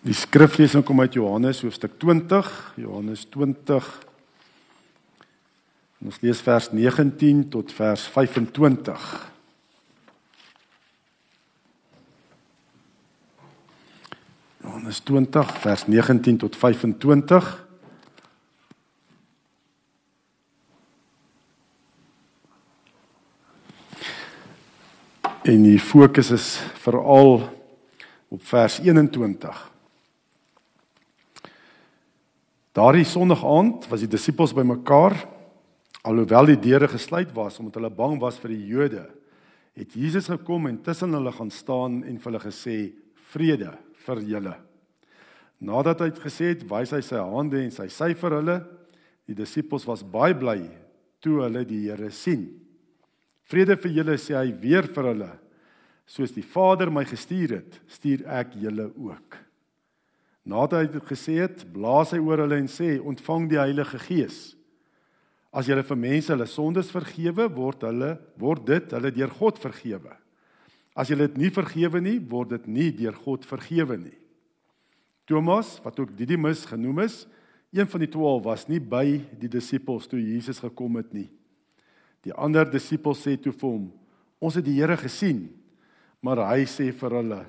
Die 0.00 0.14
skriflesing 0.16 0.80
kom 0.84 1.02
uit 1.02 1.12
Johannes 1.12 1.58
hoofstuk 1.60 1.98
20, 2.00 2.46
Johannes 2.80 3.26
20. 3.28 3.88
En 6.00 6.08
ons 6.08 6.20
lees 6.24 6.40
vers 6.40 6.70
19 6.72 7.42
tot 7.52 7.72
vers 7.76 8.06
25. 8.08 9.04
Johannes 14.64 15.00
20 15.04 15.52
vers 15.60 15.86
19 15.86 16.40
tot 16.40 16.56
25. 16.56 17.50
En 25.44 25.62
die 25.68 25.80
fokus 25.80 26.30
is 26.32 26.54
veral 26.80 27.44
op 28.28 28.46
vers 28.48 28.78
21. 28.80 29.69
Daardie 32.70 33.02
Sondag 33.02 33.40
aand 33.42 33.88
was 33.90 34.04
die 34.04 34.10
disippels 34.10 34.52
bymekaar 34.54 35.16
alhoewel 36.06 36.52
die 36.52 36.60
deure 36.68 36.86
gesluit 36.92 37.32
was 37.34 37.56
omdat 37.58 37.80
hulle 37.80 37.90
bang 37.90 38.14
was 38.22 38.38
vir 38.38 38.52
die 38.54 38.66
Jode. 38.70 39.02
Het 39.74 39.96
Jesus 39.98 40.30
gekom 40.30 40.68
en 40.70 40.78
tussen 40.86 41.16
hulle 41.18 41.32
gaan 41.34 41.50
staan 41.50 42.04
en 42.06 42.20
vir 42.22 42.30
hulle 42.30 42.42
gesê: 42.44 42.76
"Vrede 43.32 43.72
vir 44.06 44.22
julle." 44.22 44.54
Nadat 45.58 46.00
hy 46.00 46.10
dit 46.14 46.22
gesê 46.22 46.54
het, 46.54 46.62
wys 46.70 46.94
hy 46.94 47.02
sy 47.02 47.18
hande 47.18 47.58
en 47.58 47.74
sy 47.74 47.88
sy 47.88 48.14
vir 48.14 48.38
hulle. 48.38 48.58
Die 49.26 49.34
disippels 49.34 49.86
was 49.90 50.06
baie 50.06 50.38
bly 50.38 50.70
toe 51.20 51.42
hulle 51.42 51.66
die 51.66 51.90
Here 51.90 52.10
sien. 52.10 52.46
"Vrede 53.50 53.76
vir 53.76 53.90
julle," 53.98 54.14
sê 54.14 54.38
hy 54.38 54.52
weer 54.52 54.86
vir 54.86 55.10
hulle. 55.10 55.32
"Soos 56.06 56.30
die 56.30 56.46
Vader 56.46 56.88
my 56.88 57.04
gestuur 57.04 57.50
het, 57.50 57.80
stuur 57.88 58.28
ek 58.28 58.54
julle 58.54 58.92
ook." 58.94 59.49
Nadat 60.50 60.80
hy 60.80 60.86
dit 60.96 61.04
gesê 61.06 61.36
het, 61.44 61.62
blaas 61.70 62.10
hy 62.14 62.18
oor 62.18 62.42
hulle 62.42 62.58
en 62.58 62.70
sê: 62.70 62.96
"Ontvang 62.98 63.46
die 63.50 63.60
Heilige 63.60 64.00
Gees. 64.02 64.56
As 65.52 65.66
julle 65.66 65.82
vir 65.86 65.98
mense 65.98 66.30
hulle 66.32 66.46
sondes 66.46 66.90
vergewe, 66.90 67.46
word 67.54 67.82
hulle 67.86 68.16
word 68.38 68.66
dit 68.66 68.92
hulle 68.94 69.10
deur 69.14 69.30
God 69.30 69.58
vergewe. 69.62 70.16
As 70.94 71.10
julle 71.10 71.28
dit 71.28 71.38
nie 71.38 71.50
vergewe 71.54 72.00
nie, 72.00 72.18
word 72.18 72.50
dit 72.50 72.66
nie 72.66 72.90
deur 72.90 73.14
God 73.14 73.46
vergewe 73.46 73.98
nie." 73.98 74.18
Thomas, 75.26 75.78
wat 75.84 76.00
ook 76.00 76.16
Didimus 76.16 76.64
genoem 76.66 77.04
is, 77.06 77.26
een 77.70 77.86
van 77.86 78.00
die 78.02 78.10
12 78.10 78.42
was 78.42 78.66
nie 78.68 78.80
by 78.80 79.04
die 79.38 79.48
disippels 79.48 80.08
toe 80.10 80.18
Jesus 80.18 80.58
gekom 80.58 80.96
het 80.96 81.12
nie. 81.14 81.30
Die 82.26 82.34
ander 82.34 82.66
disippels 82.66 83.22
sê 83.22 83.36
toe 83.38 83.52
vir 83.52 83.70
hom: 83.70 83.92
"Ons 84.40 84.56
het 84.58 84.64
die 84.64 84.80
Here 84.80 84.96
gesien." 84.96 85.50
Maar 86.20 86.48
hy 86.50 86.64
sê 86.66 86.90
vir 86.92 87.10
hulle: 87.10 87.46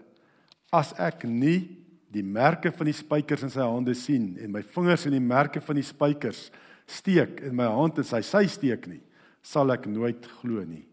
"As 0.71 0.93
ek 0.99 1.25
nie 1.25 1.80
die 2.11 2.23
merke 2.23 2.71
van 2.75 2.89
die 2.89 2.95
spykers 2.95 3.45
in 3.47 3.53
sy 3.53 3.63
hande 3.63 3.95
sien 3.95 4.35
en 4.41 4.51
my 4.51 4.61
vingers 4.73 5.05
in 5.07 5.15
die 5.15 5.23
merke 5.23 5.61
van 5.63 5.79
die 5.79 5.87
spykers 5.87 6.49
steek 6.91 7.39
en 7.47 7.55
my 7.55 7.69
hand 7.71 8.01
in 8.01 8.07
sy 8.07 8.19
sy 8.25 8.43
steek 8.51 8.87
nie, 8.91 9.01
sal 9.41 9.71
ek 9.71 9.87
nooit 9.87 10.27
glo 10.41 10.63
nie. 10.67 10.83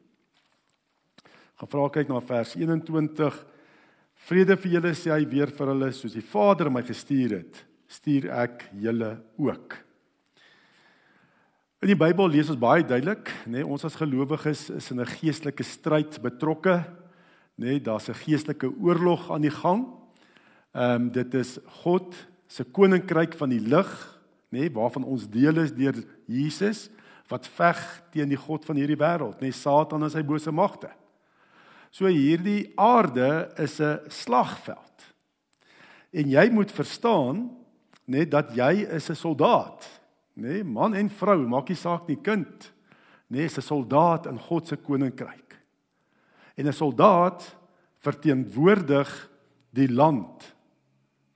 Gevra 1.58 1.88
kyk 1.90 2.10
na 2.12 2.20
vers 2.22 2.54
21. 2.54 3.40
Vrede 4.28 4.56
vir 4.62 4.76
julle 4.76 4.94
sê 4.94 5.10
hy 5.10 5.24
weer 5.26 5.50
vir 5.54 5.72
hulle 5.72 5.90
soos 5.94 6.14
die 6.14 6.22
Vader 6.22 6.70
my 6.70 6.84
gestuur 6.86 7.34
het, 7.40 7.60
stuur 7.90 8.30
ek 8.44 8.68
julle 8.78 9.16
ook. 9.42 9.74
In 11.82 11.92
die 11.92 11.98
Bybel 11.98 12.30
lees 12.30 12.48
ons 12.50 12.58
baie 12.58 12.82
duidelik, 12.86 13.30
nê, 13.46 13.60
nee, 13.60 13.66
ons 13.66 13.84
as 13.86 13.98
gelowiges 13.98 14.68
is 14.74 14.90
in 14.90 15.00
'n 15.00 15.06
geestelike 15.06 15.62
stryd 15.62 16.18
betrokke, 16.22 16.82
nê, 17.58 17.78
nee, 17.78 17.80
daar's 17.80 18.08
'n 18.08 18.14
geestelike 18.14 18.66
oorlog 18.82 19.30
aan 19.30 19.42
die 19.42 19.54
gang. 19.54 19.97
Ehm 20.72 21.02
um, 21.02 21.10
dit 21.12 21.34
is 21.34 21.58
God 21.82 22.14
se 22.46 22.64
koninkryk 22.64 23.34
van 23.34 23.48
die 23.52 23.60
lig, 23.60 23.90
nê, 24.48 24.66
nee, 24.66 24.72
waarvan 24.72 25.04
ons 25.04 25.28
deel 25.28 25.60
is 25.64 25.72
deur 25.72 25.96
Jesus 26.26 26.88
wat 27.28 27.46
veg 27.58 27.80
teen 28.12 28.28
die 28.28 28.40
god 28.40 28.64
van 28.64 28.76
hierdie 28.80 28.96
wêreld, 28.96 29.36
nê, 29.40 29.50
nee, 29.50 29.56
Satan 29.56 30.02
en 30.02 30.12
sy 30.12 30.22
bose 30.24 30.52
magte. 30.52 30.88
So 31.92 32.08
hierdie 32.08 32.72
aarde 32.76 33.50
is 33.56 33.80
'n 33.80 34.00
slagveld. 34.08 34.96
En 36.12 36.28
jy 36.28 36.50
moet 36.50 36.72
verstaan 36.72 37.50
nê 38.08 38.24
nee, 38.24 38.26
dat 38.26 38.54
jy 38.56 38.88
is 38.88 39.10
'n 39.10 39.14
soldaat, 39.14 39.84
nê, 40.34 40.48
nee, 40.48 40.64
man 40.64 40.94
en 40.94 41.10
vrou, 41.10 41.46
maak 41.46 41.68
nie 41.68 41.76
saak 41.76 42.08
nie, 42.08 42.16
kind, 42.16 42.72
nê, 43.28 43.36
nee, 43.36 43.44
is 43.44 43.58
'n 43.58 43.62
soldaat 43.62 44.26
in 44.26 44.38
God 44.38 44.66
se 44.66 44.76
koninkryk. 44.76 45.58
En 46.56 46.66
'n 46.66 46.72
soldaat 46.72 47.56
verteenwoordig 48.00 49.30
die 49.70 49.88
land 49.88 50.56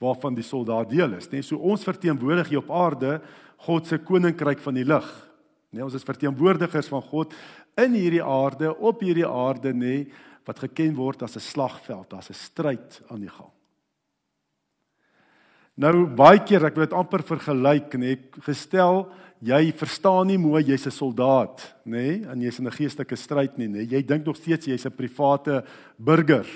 waarvan 0.03 0.35
die 0.35 0.47
soldaat 0.47 0.91
deel 0.91 1.15
is, 1.19 1.31
nê? 1.31 1.43
So 1.43 1.61
ons 1.63 1.87
verteenwoordig 1.87 2.51
hier 2.53 2.63
op 2.63 2.71
aarde 2.75 3.21
God 3.63 3.87
se 3.87 4.01
koninkryk 4.03 4.59
van 4.65 4.75
die 4.75 4.87
lig. 4.87 5.09
Nee, 5.73 5.85
ons 5.85 5.95
is 5.97 6.05
verteenwoordigers 6.05 6.91
van 6.93 7.03
God 7.07 7.33
in 7.81 7.95
hierdie 7.97 8.25
aarde, 8.25 8.75
op 8.75 9.01
hierdie 9.01 9.29
aarde 9.29 9.73
nê, 9.73 9.97
wat 10.47 10.59
geken 10.65 10.97
word 10.99 11.23
as 11.23 11.37
'n 11.37 11.41
slagveld, 11.41 12.13
as 12.13 12.31
'n 12.31 12.35
stryd 12.35 13.01
aan 13.09 13.21
die 13.21 13.31
gang. 13.31 13.51
Nou 15.77 16.07
baie 16.07 16.43
keer 16.45 16.67
ek 16.67 16.75
wil 16.77 16.85
dit 16.85 16.93
amper 16.93 17.23
vergelyk, 17.23 17.95
nê, 17.97 18.19
gestel 18.45 19.09
jy 19.41 19.73
verstaan 19.73 20.27
nie 20.27 20.39
mooi 20.39 20.63
jy's 20.63 20.87
'n 20.87 20.91
soldaat, 20.91 21.75
nê, 21.87 22.29
en 22.29 22.41
jy's 22.41 22.59
in 22.59 22.67
'n 22.67 22.71
geestelike 22.71 23.17
stryd 23.17 23.57
nie, 23.59 23.69
nê. 23.69 23.91
Jy 23.91 24.03
dink 24.03 24.27
nog 24.27 24.37
steeds 24.37 24.67
jy's 24.67 24.85
'n 24.85 24.91
private 24.91 25.65
burger, 25.99 26.47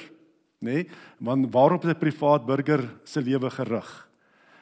nê? 0.59 0.73
Nee? 0.73 0.89
Want 1.19 1.53
waarop 1.53 1.85
is 1.85 1.91
'n 1.91 1.99
privaat 1.99 2.47
burger 2.47 2.83
se 3.05 3.21
lewe 3.21 3.51
gerig? 3.51 4.09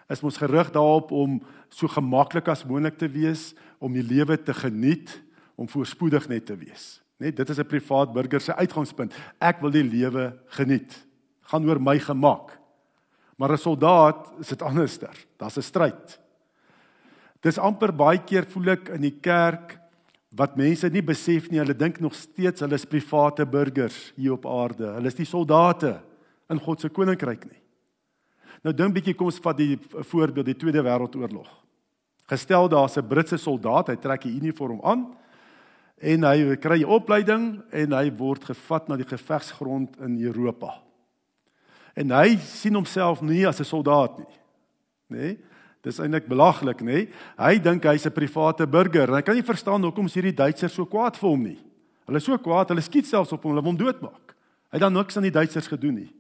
Is 0.09 0.21
mos 0.21 0.37
gerig 0.37 0.71
daarop 0.71 1.11
om 1.11 1.41
so 1.69 1.89
gemaklik 1.89 2.49
as 2.49 2.65
moontlik 2.65 2.99
te 2.99 3.09
wees, 3.09 3.55
om 3.79 3.93
die 3.93 4.03
lewe 4.03 4.37
te 4.43 4.55
geniet, 4.55 5.23
om 5.57 5.69
voorspoedig 5.69 6.29
net 6.29 6.47
te 6.47 6.57
wees. 6.57 7.01
Net 7.19 7.37
nee, 7.37 7.45
dit 7.45 7.49
is 7.49 7.59
'n 7.59 7.67
privaat 7.67 8.13
burger 8.13 8.41
se 8.41 8.55
uitgangspunt. 8.55 9.15
Ek 9.41 9.61
wil 9.61 9.71
die 9.71 9.85
lewe 9.85 10.39
geniet. 10.47 11.07
Gaan 11.43 11.69
oor 11.69 11.81
my 11.81 11.99
gemak. 11.99 12.59
Maar 13.37 13.53
'n 13.53 13.59
soldaat 13.59 14.33
is 14.41 14.49
dit 14.49 14.63
anderster. 14.63 15.15
Daar's 15.37 15.57
'n 15.57 15.63
stryd. 15.63 16.21
Dis 17.41 17.59
amper 17.59 17.93
baie 17.93 18.19
keer 18.19 18.47
voel 18.47 18.69
ek 18.69 18.89
in 18.89 19.01
die 19.01 19.19
kerk 19.21 19.79
wat 20.35 20.57
mense 20.59 20.89
nie 20.91 21.03
besef 21.05 21.47
nie, 21.51 21.61
hulle 21.63 21.77
dink 21.79 22.01
nog 22.03 22.15
steeds 22.19 22.65
hulle 22.65 22.79
is 22.79 22.87
private 22.89 23.47
burgers 23.47 23.99
hier 24.17 24.35
op 24.35 24.47
aarde. 24.51 24.89
Hulle 24.97 25.11
is 25.11 25.19
nie 25.19 25.29
soldate 25.29 26.01
in 26.51 26.61
God 26.61 26.83
se 26.83 26.91
koninkryk 26.91 27.47
nie. 27.47 27.61
Nou 28.65 28.73
dink 28.75 28.97
bietjie 28.97 29.15
kom 29.15 29.31
ons 29.31 29.43
vat 29.45 29.59
die 29.59 29.77
voorbeeld 29.79 30.49
die 30.49 30.57
Tweede 30.59 30.83
Wêreldoorlog. 30.85 31.51
Gestel 32.31 32.69
daar's 32.69 32.97
'n 32.97 33.07
Britse 33.07 33.37
soldaat, 33.37 33.89
hy 33.89 33.97
trek 33.97 34.23
die 34.23 34.37
uniform 34.41 34.81
aan 34.83 35.15
en 36.01 36.25
hy 36.25 36.57
kry 36.57 36.81
'n 36.81 36.89
opleiding 36.89 37.63
en 37.71 37.93
hy 37.93 38.11
word 38.11 38.45
gevat 38.45 38.89
na 38.89 38.97
die 38.97 39.07
gevegsgrond 39.07 39.97
in 40.01 40.19
Europa. 40.19 40.81
En 41.95 42.11
hy 42.11 42.37
sien 42.37 42.75
homself 42.75 43.23
nie 43.23 43.47
as 43.47 43.61
'n 43.61 43.65
soldaat 43.65 44.19
nie. 44.19 44.35
Nê? 45.09 45.19
Nee? 45.19 45.39
Dis 45.85 46.01
eintlik 46.01 46.27
belaglik, 46.31 46.81
nê? 46.81 47.05
Nee? 47.05 47.09
Hy 47.37 47.59
dink 47.61 47.85
hy's 47.85 48.07
'n 48.07 48.13
private 48.13 48.67
burger. 48.67 49.13
Hy 49.13 49.23
kan 49.23 49.35
nie 49.35 49.45
verstaan 49.45 49.83
hoekom 49.83 50.07
is 50.07 50.15
hierdie 50.15 50.33
Duitsers 50.33 50.73
so 50.73 50.87
kwaad 50.87 51.17
vir 51.17 51.29
hom 51.29 51.43
nie. 51.43 51.59
Hulle 52.07 52.17
is 52.17 52.25
so 52.25 52.39
kwaad, 52.39 52.69
hulle 52.69 52.81
skiet 52.81 53.07
selfs 53.07 53.33
op 53.33 53.43
hom, 53.43 53.53
hulle 53.53 53.63
wil 53.63 53.73
hom 53.73 53.77
doodmaak. 53.77 54.35
Hy 54.73 54.79
het 54.79 54.81
dan 54.81 54.93
niks 54.93 55.17
aan 55.17 55.23
die 55.23 55.31
Duitsers 55.31 55.69
gedoen 55.69 55.95
nie. 55.95 56.15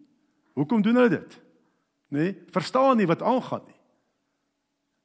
Hoekom 0.54 0.82
doen 0.82 0.94
hulle 0.94 1.10
dit? 1.10 1.40
Nê? 2.10 2.18
Nee? 2.18 2.36
Verstaan 2.52 2.96
nie 2.96 3.06
wat 3.06 3.22
aangaan 3.22 3.64
nie. 3.66 3.80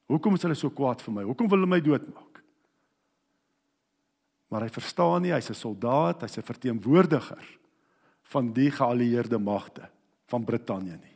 Hoekom 0.09 0.35
is 0.35 0.43
hulle 0.43 0.55
so 0.55 0.69
kwaad 0.69 1.01
vir 1.01 1.13
my? 1.13 1.23
Hoekom 1.23 1.47
wil 1.47 1.59
hulle 1.59 1.69
my 1.69 1.79
doodmaak? 1.79 2.43
Maar 4.49 4.65
hy 4.65 4.69
verstaan 4.73 5.21
nie, 5.21 5.31
hy's 5.31 5.49
'n 5.49 5.53
soldaat, 5.53 6.21
hy's 6.21 6.37
'n 6.37 6.41
verteenwoordiger 6.41 7.59
van 8.33 8.53
die 8.53 8.71
geallieerde 8.71 9.39
magte 9.39 9.89
van 10.27 10.43
Brittanje 10.43 10.97
nie. 10.97 11.08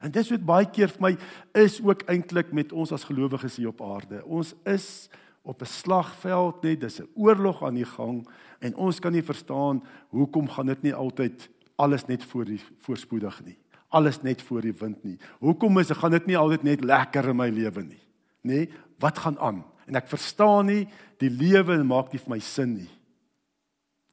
En 0.00 0.10
dis 0.10 0.30
wat 0.32 0.44
baie 0.48 0.68
keer 0.72 0.88
vir 0.88 1.02
my 1.04 1.12
is 1.60 1.78
ook 1.84 2.06
eintlik 2.08 2.54
met 2.56 2.72
ons 2.72 2.92
as 2.96 3.04
gelowiges 3.04 3.58
hier 3.60 3.68
op 3.68 3.82
aarde. 3.84 4.22
Ons 4.24 4.54
is 4.64 5.10
op 5.44 5.60
'n 5.60 5.66
slagveld 5.66 6.62
net, 6.62 6.80
dis 6.80 7.00
'n 7.00 7.08
oorlog 7.14 7.62
aan 7.62 7.74
die 7.74 7.84
gang 7.84 8.28
en 8.60 8.74
ons 8.74 8.98
kan 8.98 9.12
nie 9.12 9.22
verstaan 9.22 9.82
hoekom 10.08 10.48
gaan 10.48 10.66
dit 10.66 10.82
nie 10.82 10.94
altyd 10.94 11.48
alles 11.76 12.06
net 12.06 12.24
voor 12.24 12.44
die 12.44 12.60
voorspoedig 12.78 13.44
nie. 13.44 13.58
Alles 13.88 14.22
net 14.22 14.42
voor 14.42 14.60
die 14.60 14.72
wind 14.72 15.04
nie. 15.04 15.18
Hoekom 15.38 15.78
is 15.78 15.86
dit 15.86 15.96
gaan 15.96 16.10
dit 16.10 16.26
nie 16.26 16.36
altyd 16.36 16.62
net 16.62 16.84
lekker 16.84 17.28
in 17.28 17.36
my 17.36 17.48
lewe 17.48 17.82
nie? 17.82 18.02
Nê? 18.42 18.54
Nee, 18.54 18.70
wat 18.98 19.18
gaan 19.18 19.38
aan? 19.38 19.64
En 19.86 19.94
ek 19.94 20.08
verstaan 20.08 20.66
nie 20.66 20.88
die 21.18 21.30
lewe 21.30 21.82
maak 21.84 22.12
nie 22.12 22.20
vir 22.20 22.30
my 22.30 22.38
sin 22.38 22.74
nie. 22.74 22.90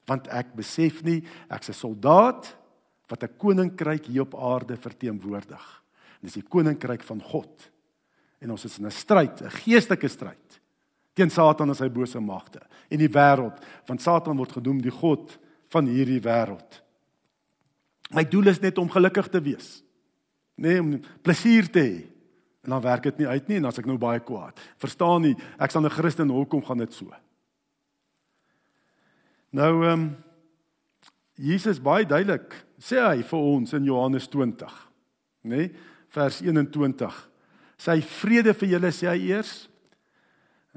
Want 0.05 0.27
ek 0.27 0.55
besef 0.55 1.03
nie 1.03 1.23
ek's 1.49 1.69
'n 1.69 1.73
soldaat 1.73 2.57
wat 3.07 3.23
'n 3.23 3.37
koninkryk 3.37 4.05
hier 4.05 4.21
op 4.21 4.35
aarde 4.35 4.77
verteenwoordig. 4.77 5.83
Dis 6.21 6.33
die 6.33 6.43
koninkryk 6.43 7.03
van 7.03 7.21
God. 7.21 7.71
En 8.39 8.51
ons 8.51 8.65
is 8.65 8.79
in 8.79 8.85
'n 8.85 8.91
stryd, 8.91 9.41
'n 9.41 9.49
geestelike 9.49 10.07
stryd 10.07 10.61
teen 11.17 11.29
Satan 11.33 11.69
en 11.69 11.75
sy 11.75 11.89
bose 11.89 12.19
magte 12.19 12.61
en 12.93 13.01
die 13.01 13.11
wêreld, 13.11 13.57
want 13.87 14.03
Satan 14.03 14.37
word 14.37 14.51
genoem 14.51 14.81
die 14.81 14.93
god 14.93 15.33
van 15.73 15.89
hierdie 15.89 16.21
wêreld. 16.23 16.83
My 18.15 18.23
doel 18.23 18.53
is 18.53 18.61
net 18.63 18.77
om 18.77 18.89
gelukkig 18.89 19.27
te 19.33 19.41
wees. 19.43 19.81
Nee, 20.55 20.79
om 20.79 20.93
plesier 21.25 21.67
te 21.67 21.83
hê. 21.83 21.97
En 22.63 22.75
dan 22.75 22.85
werk 22.85 23.09
dit 23.09 23.17
nie 23.17 23.27
uit 23.27 23.49
nie 23.49 23.57
en 23.59 23.67
as 23.69 23.79
ek 23.81 23.89
nou 23.89 23.97
baie 23.99 24.21
kwaad. 24.23 24.59
Verstaan 24.79 25.25
nie, 25.27 25.35
ek 25.59 25.71
sal 25.71 25.83
'n 25.83 25.89
Christen 25.89 26.29
hoekom 26.29 26.63
gaan 26.63 26.77
dit 26.77 26.93
so? 26.93 27.11
Nou 29.51 29.85
ehm 29.85 29.93
um, 29.93 30.15
Jesus 31.37 31.79
baie 31.79 32.05
duidelik 32.05 32.55
sê 32.81 32.99
hy 33.01 33.21
vir 33.25 33.45
ons 33.53 33.73
in 33.77 33.85
Johannes 33.85 34.27
20, 34.29 34.73
nê? 35.45 35.67
Nee, 35.67 35.71
vers 36.13 36.39
21. 36.41 37.17
Sy 37.77 37.97
vrede 38.01 38.53
vir 38.57 38.71
julle 38.73 38.91
sê 38.95 39.09
hy 39.11 39.33
eers. 39.33 39.51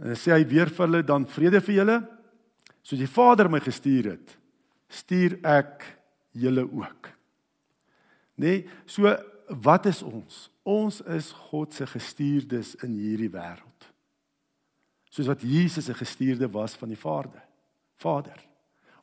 En 0.01 0.17
sê 0.17 0.35
hy 0.35 0.43
weer 0.49 0.69
vir 0.73 0.87
hulle 0.87 1.03
dan 1.07 1.25
vrede 1.29 1.63
vir 1.65 1.81
julle. 1.81 1.97
Soos 2.85 3.01
die 3.01 3.09
Vader 3.09 3.49
my 3.53 3.61
gestuur 3.63 4.13
het, 4.15 4.37
stuur 4.91 5.39
ek 5.47 5.85
julle 6.37 6.65
ook. 6.65 7.11
Nê? 8.41 8.45
Nee, 8.45 8.61
so 8.89 9.11
wat 9.65 9.89
is 9.91 10.03
ons? 10.07 10.47
Ons 10.65 11.01
is 11.11 11.33
God 11.51 11.75
se 11.75 11.87
gestuurdes 11.89 12.77
in 12.85 12.95
hierdie 13.01 13.31
wêreld. 13.33 13.89
Soos 15.11 15.27
wat 15.27 15.43
Jesus 15.43 15.89
'n 15.89 15.99
gestuurde 15.99 16.49
was 16.53 16.77
van 16.77 16.89
die 16.89 17.01
Vader. 17.01 17.43
Vader. 17.97 18.39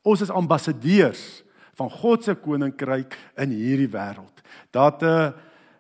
Ons 0.02 0.22
is 0.22 0.30
ambassadeurs 0.30 1.44
van 1.78 1.90
God 1.94 2.24
se 2.24 2.36
koninkryk 2.36 3.16
in 3.38 3.54
hierdie 3.54 3.92
wêreld. 3.94 4.42
Dat 4.72 5.02
'n 5.02 5.06
uh, 5.06 5.32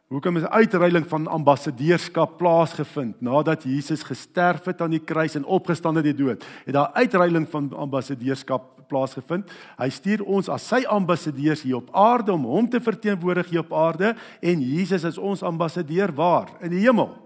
hoekom 0.07 0.37
is 0.37 0.43
'n 0.43 0.53
uitreiling 0.53 1.07
van 1.07 1.27
ambassadeurskap 1.27 2.37
plaasgevind 2.37 3.21
nadat 3.21 3.63
Jesus 3.63 4.03
gesterf 4.03 4.65
het 4.65 4.81
aan 4.81 4.89
die 4.89 5.03
kruis 5.03 5.35
en 5.35 5.45
opgestaan 5.45 5.95
uit 5.95 6.03
die 6.03 6.15
dood. 6.25 6.45
Het 6.65 6.73
daar 6.73 6.91
uitreiling 6.93 7.49
van 7.49 7.73
ambassadeurskap 7.73 8.87
plaasgevind. 8.87 9.51
Hy 9.77 9.89
stuur 9.89 10.23
ons 10.23 10.49
as 10.49 10.67
sy 10.67 10.83
ambassadeurs 10.87 11.61
hier 11.61 11.75
op 11.75 11.89
aarde 11.91 12.33
om 12.33 12.45
hom 12.45 12.69
te 12.69 12.81
verteenwoordig 12.81 13.49
hier 13.49 13.59
op 13.59 13.73
aarde 13.73 14.15
en 14.41 14.61
Jesus 14.61 15.03
is 15.03 15.17
ons 15.17 15.43
ambassadeur 15.43 16.13
waar 16.13 16.47
in 16.61 16.69
die 16.69 16.85
hemel. 16.85 17.17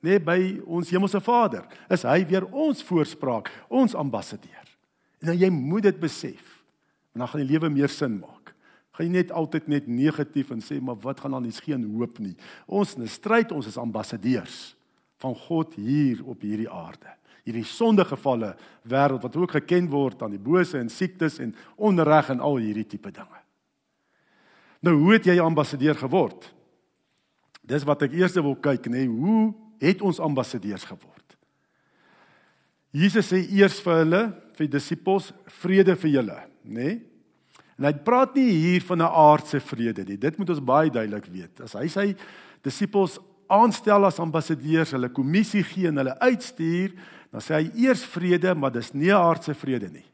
Nee, 0.00 0.20
by 0.20 0.60
ons 0.66 0.90
hemelse 0.90 1.20
Vader 1.20 1.66
is 1.90 2.02
hy 2.02 2.26
weer 2.26 2.46
ons 2.46 2.82
voorspraak, 2.82 3.50
ons 3.68 3.94
ambassadeur. 3.94 4.76
En 5.18 5.26
dan 5.26 5.38
jy 5.38 5.50
moet 5.50 5.82
dit 5.82 6.00
besef. 6.00 6.57
En 7.18 7.24
dan 7.24 7.32
gaan 7.32 7.42
die 7.42 7.50
lewe 7.50 7.72
meer 7.74 7.90
sin 7.90 8.20
maak. 8.22 8.54
Gaan 8.94 9.10
jy 9.10 9.12
net 9.18 9.34
altyd 9.34 9.66
net 9.66 9.90
negatief 9.90 10.54
en 10.54 10.62
sê 10.62 10.78
maar 10.78 11.00
wat 11.02 11.20
gaan 11.20 11.34
dan 11.34 11.50
is 11.50 11.58
geen 11.66 11.82
hoop 11.98 12.22
nie. 12.22 12.36
Ons 12.66 12.94
in 12.94 13.02
'n 13.02 13.10
stryd, 13.10 13.50
ons 13.52 13.66
is 13.66 13.76
ambassadeurs 13.76 14.76
van 15.18 15.34
God 15.34 15.74
hier 15.74 16.22
op 16.24 16.40
hierdie 16.40 16.70
aarde 16.70 17.18
hierdie 17.48 17.64
sondegevalle 17.64 18.52
wêreld 18.88 19.24
wat 19.24 19.36
ook 19.40 19.56
geken 19.56 19.88
word 19.88 20.22
aan 20.22 20.34
die 20.36 20.42
bose 20.42 20.76
en 20.78 20.90
siektes 20.92 21.38
en 21.40 21.54
onreg 21.76 22.34
en 22.34 22.44
al 22.44 22.60
hierdie 22.60 22.86
tipe 22.88 23.12
dinge. 23.14 23.40
Nou 24.84 24.94
hoe 25.00 25.14
het 25.16 25.26
jy 25.26 25.38
ambassadeur 25.42 25.96
geword? 25.98 26.50
Dis 27.68 27.86
wat 27.88 28.04
ek 28.06 28.14
eers 28.16 28.36
wil 28.38 28.56
kyk, 28.62 28.86
nê, 28.88 29.04
nee, 29.04 29.08
hoe 29.08 29.54
het 29.82 30.04
ons 30.04 30.20
ambassadeurs 30.22 30.84
geword? 30.88 31.24
Jesus 32.94 33.28
sê 33.32 33.42
eers 33.52 33.80
vir 33.84 33.98
hulle, 34.02 34.22
vir 34.56 34.64
die 34.64 34.74
disippels, 34.78 35.32
vrede 35.60 35.96
vir 36.00 36.14
julle, 36.18 36.38
nê? 36.68 36.84
Nee? 36.84 37.00
En 37.78 37.86
hy 37.86 37.92
praat 38.02 38.34
nie 38.34 38.50
hier 38.50 38.82
van 38.82 38.98
'n 38.98 39.06
aardse 39.06 39.60
vrede 39.60 40.04
nie. 40.04 40.18
Dit 40.18 40.38
moet 40.38 40.50
ons 40.50 40.64
baie 40.64 40.90
duidelik 40.90 41.26
weet. 41.26 41.60
As 41.60 41.72
hy 41.72 41.86
sy 41.86 42.16
disippels 42.62 43.18
aanstel 43.48 44.04
as 44.04 44.18
ambassadeurs, 44.18 44.90
hulle 44.90 45.08
kommissie 45.08 45.62
gee 45.62 45.86
en 45.88 45.96
hulle 45.96 46.18
uitstuur, 46.18 46.90
Dan 47.32 47.44
sê 47.44 47.58
hy 47.58 47.84
eers 47.84 48.04
vrede, 48.08 48.54
maar 48.56 48.72
dis 48.72 48.94
nie 48.96 49.12
aardse 49.12 49.54
vrede 49.56 49.90
nie. 49.92 50.04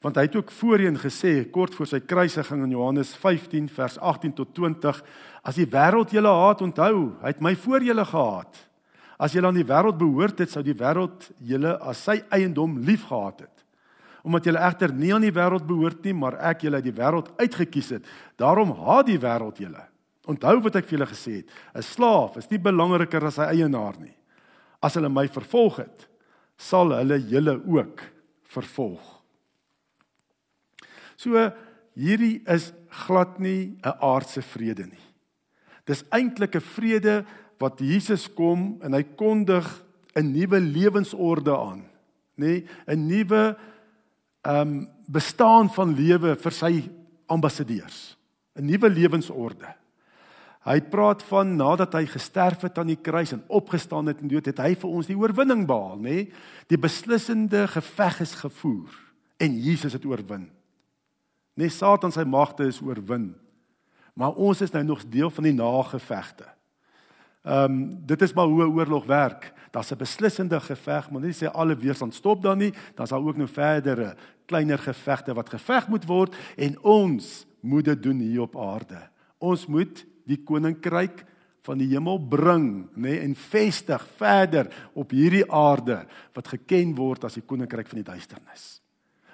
Want 0.00 0.16
hy 0.16 0.24
het 0.28 0.36
ook 0.36 0.52
voorheen 0.56 0.96
gesê 1.00 1.42
kort 1.52 1.74
voor 1.76 1.88
sy 1.88 2.00
kruisiging 2.00 2.64
in 2.64 2.72
Johannes 2.72 3.12
15 3.20 3.68
vers 3.72 3.98
18 3.98 4.34
tot 4.36 4.52
20, 4.56 5.00
as 5.44 5.60
die 5.60 5.68
wêreld 5.68 6.12
julle 6.12 6.32
haat, 6.32 6.64
onthou, 6.64 7.10
hy 7.20 7.32
het 7.32 7.42
my 7.44 7.52
voor 7.64 7.84
julle 7.84 8.04
gehaat. 8.08 8.60
As 9.20 9.36
julle 9.36 9.50
aan 9.50 9.60
die 9.60 9.68
wêreld 9.68 9.98
behoort 10.00 10.40
het, 10.40 10.52
sou 10.52 10.62
die 10.64 10.76
wêreld 10.76 11.28
julle 11.44 11.74
as 11.84 12.04
sy 12.08 12.20
eiendom 12.32 12.78
liefgehad 12.84 13.44
het. 13.44 13.59
Omdat 14.22 14.44
julle 14.44 14.58
egter 14.58 14.92
nie 14.92 15.14
aan 15.14 15.24
die 15.24 15.32
wêreld 15.32 15.66
behoort 15.66 16.04
nie, 16.04 16.12
maar 16.12 16.36
ek 16.50 16.66
julle 16.66 16.76
uit 16.76 16.84
die 16.84 16.96
wêreld 16.96 17.30
uitgekies 17.40 17.90
het, 17.96 18.04
daarom 18.36 18.72
haat 18.84 19.06
die 19.06 19.18
wêreld 19.18 19.58
julle. 19.58 19.86
Onthou 20.28 20.60
wat 20.62 20.76
ek 20.76 20.86
vir 20.88 20.98
julle 20.98 21.10
gesê 21.10 21.32
het, 21.40 21.48
'n 21.74 21.82
slaaf 21.82 22.36
is 22.36 22.50
nie 22.50 22.58
belangriker 22.58 23.24
as 23.24 23.34
sy 23.34 23.48
eienaar 23.48 23.98
nie. 23.98 24.16
As 24.82 24.94
hulle 24.94 25.08
my 25.08 25.26
vervolg 25.28 25.76
het, 25.76 26.08
sal 26.56 26.92
hulle 26.92 27.18
julle 27.18 27.60
ook 27.66 28.02
vervolg. 28.44 29.22
So 31.16 31.52
hierdie 31.96 32.42
is 32.48 32.72
glad 33.06 33.38
nie 33.40 33.76
'n 33.84 33.98
aardse 34.00 34.42
vrede 34.42 34.86
nie. 34.86 35.06
Dis 35.86 36.04
eintlik 36.12 36.56
'n 36.56 36.60
vrede 36.60 37.26
wat 37.58 37.80
Jesus 37.80 38.28
kom 38.28 38.78
en 38.82 38.92
hy 38.92 39.02
kondig 39.02 39.66
'n 40.16 40.32
nuwe 40.32 40.60
lewensorde 40.60 41.56
aan, 41.56 41.84
nê, 42.36 42.64
'n 42.86 43.06
nuwe 43.06 43.56
um, 44.46 44.88
bestaan 45.06 45.70
van 45.74 45.94
lewe 45.94 46.36
vir 46.36 46.52
sy 46.52 46.72
ambassadeurs, 47.26 48.16
'n 48.54 48.66
nuwe 48.66 48.88
lewensorde. 48.88 49.74
Hy 50.60 50.80
praat 50.80 51.22
van 51.22 51.56
nadat 51.56 51.94
hy 51.96 52.04
gesterf 52.06 52.60
het 52.60 52.78
aan 52.78 52.90
die 52.92 53.00
kruis 53.00 53.32
en 53.32 53.44
opgestaan 53.48 54.06
het 54.06 54.20
in 54.20 54.28
dood, 54.28 54.46
het 54.46 54.58
hy 54.58 54.74
vir 54.74 54.90
ons 54.90 55.06
die 55.06 55.16
oorwinning 55.16 55.64
behaal, 55.66 55.96
nê? 55.96 56.28
Die 56.68 56.78
beslissende 56.78 57.64
geveg 57.68 58.20
is 58.20 58.34
gevoer 58.34 58.92
en 59.40 59.56
Jesus 59.56 59.96
het 59.96 60.04
oorwin. 60.04 60.50
Nê 61.56 61.68
Satan 61.68 62.12
sy 62.12 62.26
magte 62.28 62.68
is 62.68 62.80
oorwin. 62.84 63.32
Maar 64.14 64.36
ons 64.36 64.60
is 64.60 64.72
nou 64.74 64.82
nog 64.84 65.04
deel 65.08 65.30
van 65.30 65.44
die 65.48 65.56
nagevegte. 65.56 66.44
Ehm 67.42 67.64
um, 67.64 68.06
dit 68.06 68.22
is 68.22 68.32
maar 68.32 68.46
hoe 68.46 68.64
'n 68.64 68.74
oorlog 68.76 69.06
werk. 69.06 69.52
Daar's 69.70 69.90
'n 69.90 69.96
beslissende 69.96 70.60
geveg, 70.60 71.10
maar 71.10 71.20
nie 71.20 71.32
sê 71.32 71.46
alle 71.52 71.76
weerstand 71.76 72.14
stop 72.14 72.42
dan 72.42 72.58
nie, 72.58 72.74
dan 72.94 73.06
sal 73.06 73.26
ook 73.26 73.36
nou 73.36 73.48
verdere 73.48 74.16
kleiner 74.46 74.78
gevegte 74.78 75.34
wat 75.34 75.48
geveg 75.48 75.88
moet 75.88 76.04
word 76.04 76.36
en 76.56 76.82
ons 76.82 77.46
moet 77.60 77.84
dit 77.84 78.02
doen 78.02 78.18
hier 78.18 78.40
op 78.40 78.56
aarde. 78.56 79.08
Ons 79.38 79.66
moet 79.66 80.06
die 80.26 80.42
koninkryk 80.44 81.24
van 81.62 81.78
die 81.78 81.88
hemel 81.88 82.18
bring, 82.18 82.88
nê, 82.94 83.00
nee, 83.00 83.20
en 83.20 83.34
vestig 83.34 84.06
verder 84.16 84.70
op 84.92 85.10
hierdie 85.10 85.44
aarde 85.52 86.06
wat 86.34 86.48
geken 86.48 86.94
word 86.94 87.24
as 87.24 87.34
die 87.34 87.46
koninkryk 87.46 87.88
van 87.88 88.02
die 88.02 88.12
duisternis. 88.12 88.80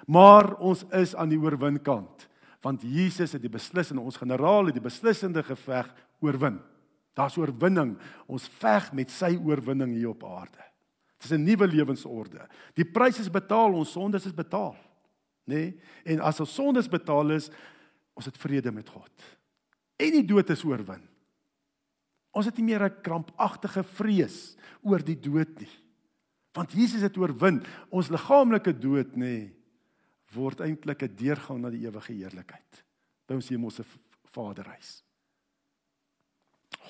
Maar 0.07 0.53
ons 0.63 0.85
is 0.91 1.15
aan 1.15 1.29
die 1.29 1.39
oorwinkant, 1.39 2.27
want 2.61 2.81
Jesus 2.81 3.31
het 3.31 3.41
die 3.41 3.51
beslissende 3.51 4.01
ons 4.01 4.19
generaal 4.19 4.65
het 4.65 4.73
die 4.73 4.83
beslissende 4.83 5.43
geveg 5.43 5.93
oorwin. 6.19 6.59
Daar's 7.17 7.37
oorwinning. 7.37 7.95
Ons 8.29 8.45
veg 8.61 8.91
met 8.93 9.09
sy 9.09 9.33
oorwinning 9.35 9.95
hier 9.97 10.11
op 10.11 10.23
aarde. 10.23 10.61
Dit 11.17 11.31
is 11.31 11.31
'n 11.31 11.43
nuwe 11.43 11.67
lewensorde. 11.67 12.47
Die 12.75 12.85
prys 12.85 13.19
is 13.19 13.29
betaal, 13.29 13.73
ons 13.73 13.91
sondes 13.91 14.25
is 14.25 14.33
betaal. 14.33 14.75
Nê? 15.45 15.55
Nee? 15.55 15.79
En 16.05 16.19
as 16.19 16.39
ons 16.39 16.53
sondes 16.53 16.87
betaal 16.87 17.31
is, 17.31 17.49
ons 18.13 18.25
het 18.25 18.37
vrede 18.37 18.71
met 18.71 18.89
God 18.89 19.37
en 19.97 20.13
die 20.13 20.25
dood 20.25 20.49
is 20.53 20.63
oorwin. 20.65 21.01
Ons 22.37 22.49
het 22.49 22.57
nie 22.57 22.69
meer 22.69 22.85
'n 22.85 23.01
krampagtige 23.01 23.83
vrees 23.83 24.55
oor 24.83 24.99
die 24.99 25.19
dood 25.19 25.59
nie. 25.59 25.73
Want 26.53 26.71
Jesus 26.71 27.01
het 27.01 27.17
oorwin. 27.17 27.63
Ons 27.89 28.09
liggaamlike 28.09 28.79
dood 28.79 29.15
nê 29.15 29.51
word 30.33 30.59
eintlik 30.61 31.03
'n 31.03 31.15
deurgang 31.15 31.61
na 31.61 31.69
die 31.69 31.85
ewige 31.85 32.13
heerlikheid 32.13 32.83
by 33.27 33.33
ons 33.33 33.49
hemelse 33.49 33.83
Vaderhuis. 34.25 35.03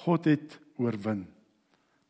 God 0.07 0.29
het 0.31 0.55
oorwin. 0.79 1.25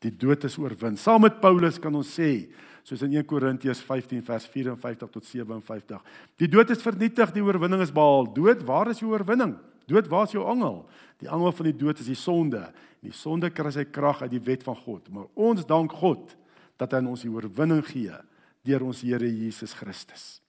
Die 0.06 0.14
dood 0.14 0.46
is 0.46 0.58
oorwin. 0.62 0.98
Saam 1.02 1.24
met 1.26 1.40
Paulus 1.42 1.80
kan 1.82 1.96
ons 1.98 2.10
sê, 2.20 2.48
soos 2.86 3.02
in 3.04 3.16
1 3.18 3.26
Korintiërs 3.28 3.82
15 3.84 4.22
vers 4.24 4.46
54 4.54 5.10
tot 5.12 5.26
57, 5.26 6.04
die 6.40 6.50
dood 6.52 6.70
is 6.72 6.84
vernietig, 6.86 7.34
die 7.36 7.44
oorwinning 7.44 7.82
is 7.84 7.94
behaal. 7.94 8.30
Dood, 8.36 8.62
waar 8.68 8.94
is 8.94 9.02
jou 9.02 9.10
oorwinning? 9.12 9.58
Dood, 9.90 10.08
waar 10.12 10.28
is 10.28 10.36
jou 10.36 10.46
angel? 10.48 10.84
Die 11.24 11.30
angel 11.32 11.54
van 11.58 11.70
die 11.72 11.78
dood 11.80 12.00
is 12.04 12.10
die 12.12 12.20
sonde. 12.20 12.68
En 13.02 13.10
die 13.10 13.16
sonde 13.16 13.50
kry 13.56 13.72
sy 13.74 13.88
krag 13.90 14.22
uit 14.26 14.34
die 14.36 14.44
wet 14.44 14.66
van 14.68 14.78
God. 14.84 15.08
Maar 15.14 15.30
ons 15.48 15.66
dank 15.68 15.96
God 16.00 16.36
dat 16.78 16.94
hy 16.94 17.02
ons 17.08 17.24
die 17.26 17.32
oorwinning 17.34 17.82
gee 17.88 18.16
deur 18.68 18.84
ons 18.84 19.02
Here 19.02 19.28
Jesus 19.32 19.74
Christus. 19.78 20.42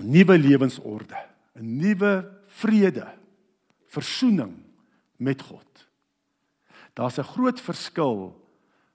Nuwe 0.00 0.38
lewensorde, 0.40 1.18
'n 1.54 1.76
nuwe 1.78 2.24
vrede, 2.48 3.06
versoening 3.92 4.56
met 5.20 5.42
God. 5.42 5.88
Daar's 6.96 7.18
'n 7.18 7.32
groot 7.34 7.60
verskil 7.60 8.42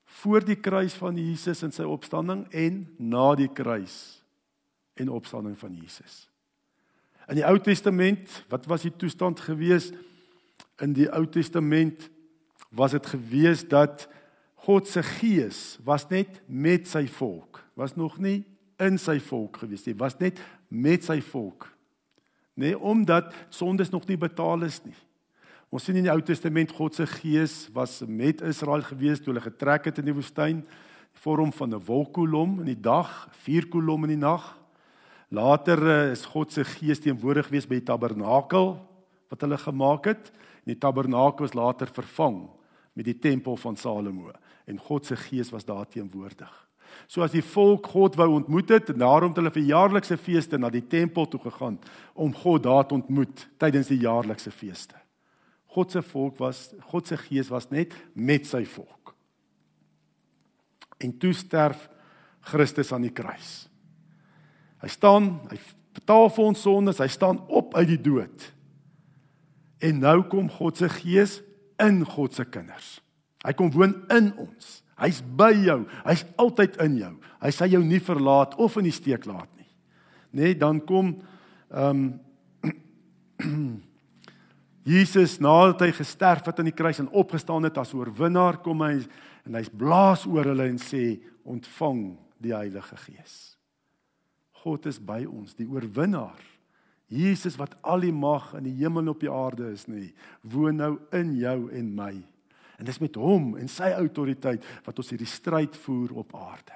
voor 0.05 0.45
die 0.45 0.55
kruis 0.55 0.93
van 0.93 1.17
Jesus 1.17 1.61
en 1.61 1.71
sy 1.71 1.83
opstanding 1.83 2.47
en 2.49 2.87
na 2.97 3.35
die 3.35 3.51
kruis 3.53 4.23
en 4.93 5.09
opstanding 5.09 5.57
van 5.59 5.75
Jesus. 5.75 6.29
In 7.27 7.35
die 7.35 7.45
Ou 7.45 7.59
Testament, 7.59 8.45
wat 8.49 8.65
was 8.65 8.81
die 8.81 8.95
toestand 8.95 9.39
gewees? 9.39 9.91
In 10.79 10.93
die 10.93 11.09
Ou 11.11 11.25
Testament 11.27 12.09
was 12.69 12.91
dit 12.91 13.05
gewees 13.05 13.67
dat 13.67 14.07
God 14.67 14.87
se 14.87 15.03
gees 15.03 15.77
was 15.83 16.07
net 16.09 16.41
met 16.47 16.87
sy 16.87 17.05
volk. 17.07 17.61
Was 17.73 17.95
nog 17.95 18.17
nie 18.17 18.45
in 18.79 18.97
sy 18.97 19.19
volk 19.19 19.57
gewees 19.57 19.85
nie, 19.85 19.95
was 19.95 20.17
net 20.19 20.39
met 20.67 21.03
sy 21.03 21.21
volk. 21.21 21.69
Nee, 22.57 22.73
omdat 22.79 23.33
sondes 23.53 23.89
nog 23.93 24.07
nie 24.09 24.17
betaal 24.17 24.63
is 24.65 24.79
nie. 24.81 24.95
Ons 25.69 25.83
sien 25.85 25.97
in 25.99 26.07
die 26.07 26.11
Ou 26.13 26.21
Testament 26.25 26.71
God 26.73 26.95
se 26.95 27.05
gees 27.05 27.67
was 27.75 27.99
met 28.07 28.41
Israel 28.41 28.81
gewees 28.87 29.21
toe 29.21 29.33
hulle 29.33 29.43
getrek 29.43 29.91
het 29.91 29.99
in 30.01 30.07
die 30.09 30.15
woestyn, 30.15 30.63
die 30.63 31.21
vorm 31.21 31.51
van 31.53 31.75
'n 31.75 31.85
wolkkolom 31.85 32.59
in 32.59 32.65
die 32.71 32.81
dag, 32.81 33.27
vuurkolom 33.43 34.03
in 34.03 34.15
die 34.15 34.25
nag. 34.25 34.57
Later 35.29 35.77
eh, 35.87 36.11
is 36.11 36.25
God 36.25 36.51
se 36.51 36.63
gees 36.63 36.99
teenwoordig 36.99 37.45
gewees 37.45 37.67
by 37.67 37.75
die 37.75 37.85
tabernakel 37.85 38.79
wat 39.29 39.41
hulle 39.41 39.57
gemaak 39.57 40.05
het. 40.05 40.31
En 40.65 40.73
die 40.73 40.79
tabernakel 40.79 41.45
is 41.45 41.53
later 41.53 41.87
vervang 41.87 42.49
met 42.93 43.05
die 43.05 43.19
tempel 43.19 43.57
van 43.57 43.75
Salomo 43.75 44.31
en 44.65 44.79
God 44.79 45.05
se 45.05 45.15
gees 45.15 45.51
was 45.51 45.65
daar 45.65 45.87
teenwoordig. 45.87 46.66
So 47.07 47.23
as 47.23 47.31
die 47.31 47.43
volk 47.45 47.87
God 47.93 48.17
wou 48.19 48.27
ontmoet 48.35 48.69
het, 48.69 48.89
en 48.91 49.01
daarom 49.01 49.31
het 49.31 49.39
hulle 49.39 49.53
vir 49.55 49.69
jaarlikse 49.69 50.17
feeste 50.19 50.59
na 50.59 50.69
die 50.73 50.83
tempel 50.83 51.27
toe 51.29 51.39
gegaan 51.43 51.77
om 52.13 52.33
God 52.35 52.65
daar 52.67 52.87
te 52.87 52.97
ontmoet 52.97 53.45
tydens 53.61 53.91
die 53.91 54.01
jaarlikse 54.03 54.51
feeste. 54.51 54.97
God 55.77 55.93
se 55.93 56.01
volk 56.01 56.39
was 56.41 56.71
God 56.91 57.07
se 57.07 57.17
gees 57.27 57.51
was 57.53 57.69
net 57.69 57.93
met 58.13 58.47
sy 58.49 58.63
volk. 58.65 59.13
En 60.97 61.13
toe 61.21 61.33
sterf 61.37 61.87
Christus 62.47 62.91
aan 62.95 63.05
die 63.05 63.13
kruis. 63.13 63.67
Hy 64.81 64.89
staan, 64.89 65.33
hy 65.51 65.59
betaal 65.97 66.29
vir 66.33 66.45
ons 66.45 66.63
sondes, 66.65 67.01
hy 67.01 67.09
staan 67.11 67.41
op 67.49 67.75
uit 67.77 67.91
die 67.91 68.01
dood. 68.01 68.47
En 69.83 70.01
nou 70.01 70.21
kom 70.31 70.49
God 70.49 70.79
se 70.79 70.89
gees 70.89 71.39
in 71.83 72.01
God 72.05 72.33
se 72.33 72.45
kinders. 72.49 72.97
Hy 73.45 73.53
kom 73.57 73.69
woon 73.73 73.93
in 74.13 74.31
ons. 74.41 74.79
Hy's 74.97 75.21
by 75.21 75.51
jou. 75.53 75.81
Hy's 76.05 76.23
altyd 76.41 76.77
in 76.85 76.97
jou. 77.01 77.13
Hy 77.43 77.51
sal 77.53 77.73
jou 77.73 77.83
nie 77.85 78.01
verlaat 78.01 78.55
of 78.61 78.77
in 78.81 78.87
die 78.89 78.95
steek 78.95 79.27
laat 79.29 79.49
nie. 79.57 79.67
Nê, 80.31 80.41
nee, 80.51 80.57
dan 80.57 80.81
kom 80.85 81.17
ehm 81.71 82.07
um, 82.07 82.07
Jesus 84.87 85.35
nadat 85.43 85.81
hy 85.83 85.89
gesterf 85.91 86.45
het 86.47 86.61
aan 86.61 86.69
die 86.69 86.75
kruis 86.75 87.01
en 87.03 87.09
opgestaan 87.11 87.67
het 87.67 87.75
as 87.77 87.91
oorwinnaar 87.91 88.61
kom 88.63 88.85
hy 88.85 89.01
en 89.43 89.57
hy's 89.59 89.67
blaas 89.67 90.23
oor 90.29 90.47
hulle 90.47 90.69
en 90.71 90.79
sê 90.79 91.17
ontvang 91.47 92.15
die 92.43 92.53
Heilige 92.55 92.95
Gees. 93.03 93.57
God 94.63 94.87
is 94.87 94.99
by 94.99 95.25
ons, 95.27 95.57
die 95.59 95.67
oorwinnaar. 95.67 96.39
Jesus 97.11 97.55
wat 97.59 97.75
al 97.87 98.03
die 98.03 98.15
mag 98.15 98.53
in 98.57 98.67
die 98.67 98.77
hemel 98.79 99.05
en 99.05 99.13
op 99.13 99.21
die 99.23 99.31
aarde 99.31 99.69
is, 99.71 99.85
nê, 99.91 100.09
woon 100.43 100.79
nou 100.79 100.93
in 101.15 101.35
jou 101.39 101.59
en 101.75 101.91
my. 101.95 102.13
En 102.77 102.85
dis 102.85 102.99
met 103.01 103.15
hom 103.17 103.55
en 103.57 103.69
sy 103.71 103.89
autoriteit 103.97 104.65
wat 104.85 104.99
ons 105.01 105.09
hierdie 105.13 105.29
stryd 105.29 105.75
voer 105.85 106.13
op 106.21 106.35
aarde. 106.37 106.75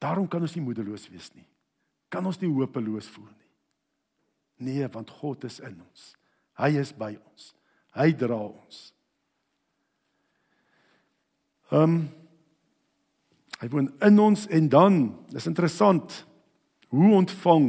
Daarom 0.00 0.28
kan 0.30 0.42
ons 0.44 0.54
nie 0.56 0.64
moedeloos 0.64 1.08
wees 1.12 1.32
nie. 1.34 1.46
Kan 2.08 2.26
ons 2.26 2.38
nie 2.40 2.50
hopeloos 2.50 3.08
voel 3.12 3.28
nie. 3.28 3.48
Nee, 4.68 4.86
want 4.90 5.10
God 5.20 5.44
is 5.46 5.58
in 5.60 5.76
ons. 5.76 6.12
Hy 6.58 6.70
is 6.80 6.92
by 6.96 7.12
ons. 7.14 7.52
Hy 7.98 8.12
dra 8.18 8.38
ons. 8.48 8.86
Ehm 11.74 11.84
um, 11.84 11.98
hy 13.58 13.66
woon 13.72 13.88
in 14.06 14.20
ons 14.22 14.44
en 14.54 14.68
dan 14.70 14.96
is 15.34 15.48
interessant 15.50 16.12
hoe 16.94 17.08
ontvang 17.16 17.64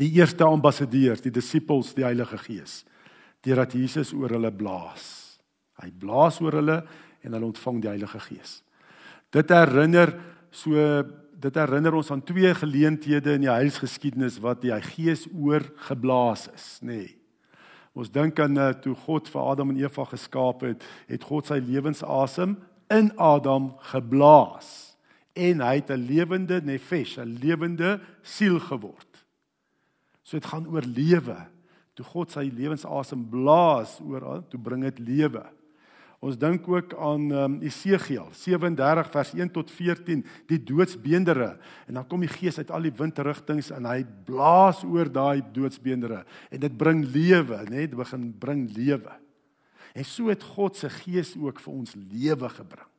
die 0.00 0.08
eerste 0.16 0.46
ambassadeurs, 0.48 1.20
die 1.20 1.32
disippels 1.32 1.92
die 1.92 2.06
Heilige 2.06 2.38
Gees 2.40 2.78
deurdat 3.44 3.76
Jesus 3.76 4.14
oor 4.16 4.32
hulle 4.32 4.50
blaas. 4.50 5.25
Hy 5.82 5.90
blaas 5.92 6.40
oor 6.40 6.58
hulle 6.60 6.80
en 7.22 7.32
hulle 7.32 7.50
ontvang 7.50 7.82
die 7.82 7.90
Heilige 7.90 8.20
Gees. 8.20 8.62
Dit 9.34 9.50
herinner 9.50 10.14
so 10.50 10.72
dit 11.36 11.58
herinner 11.60 11.92
ons 11.98 12.08
aan 12.10 12.22
twee 12.24 12.48
geleenthede 12.56 13.34
in 13.36 13.44
die 13.44 13.52
heilsgeskiedenis 13.52 14.38
wat 14.40 14.62
die 14.62 14.72
Gees 14.80 15.26
oor 15.34 15.64
geblaas 15.88 16.46
is, 16.54 16.66
nê. 16.80 17.02
Nee. 17.04 17.14
Ons 17.96 18.10
dink 18.12 18.36
aan 18.44 18.58
uh, 18.60 18.72
toe 18.76 18.92
God 19.06 19.28
vir 19.32 19.40
Adam 19.40 19.70
en 19.72 19.78
Eva 19.80 20.04
geskaap 20.10 20.66
het, 20.66 20.82
het 21.08 21.22
God 21.24 21.48
sy 21.48 21.56
lewensasem 21.64 22.58
in 22.92 23.08
Adam 23.16 23.70
geblaas 23.88 24.68
en 25.36 25.60
hy 25.64 25.74
het 25.80 25.90
'n 25.90 26.04
lewende 26.08 26.60
nefesh, 26.60 27.16
'n 27.18 27.38
lewende 27.40 28.00
siel 28.22 28.60
geword. 28.60 29.24
So 30.22 30.36
dit 30.36 30.46
gaan 30.46 30.66
oor 30.66 30.82
lewe. 30.82 31.36
Toe 31.94 32.04
God 32.04 32.30
sy 32.30 32.50
lewensasem 32.52 33.24
blaas 33.30 34.00
oor, 34.00 34.42
toe 34.48 34.60
bring 34.60 34.82
dit 34.82 34.98
lewe. 34.98 35.44
Ons 36.26 36.38
dink 36.40 36.64
ook 36.66 36.94
aan 36.98 37.28
um, 37.30 37.54
Esegiel 37.62 38.26
37 38.34 39.10
vers 39.12 39.30
1 39.36 39.52
tot 39.54 39.70
14, 39.70 40.24
die 40.50 40.58
doodsbeendere. 40.58 41.52
En 41.86 42.00
dan 42.00 42.06
kom 42.10 42.24
die 42.24 42.30
gees 42.32 42.58
uit 42.58 42.72
al 42.74 42.88
die 42.88 42.94
windrigtings 42.98 43.70
en 43.76 43.86
hy 43.86 44.00
blaas 44.26 44.82
oor 44.86 45.10
daai 45.12 45.44
doodsbeendere 45.54 46.24
en 46.50 46.62
dit 46.64 46.74
bring 46.78 47.04
lewe, 47.14 47.60
né? 47.70 47.84
Dit 47.86 47.94
begin 47.98 48.26
bring 48.42 48.66
lewe. 48.74 49.14
En 49.94 50.04
so 50.04 50.32
het 50.32 50.42
God 50.56 50.76
se 50.76 50.90
gees 50.98 51.36
ook 51.38 51.62
vir 51.62 51.76
ons 51.76 51.94
lewe 51.94 52.50
gebring. 52.56 52.90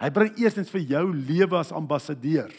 Hy 0.00 0.08
bring 0.14 0.38
eerstens 0.40 0.70
vir 0.72 0.86
jou 0.94 1.04
lewe 1.12 1.58
as 1.58 1.74
ambassadeur 1.76 2.54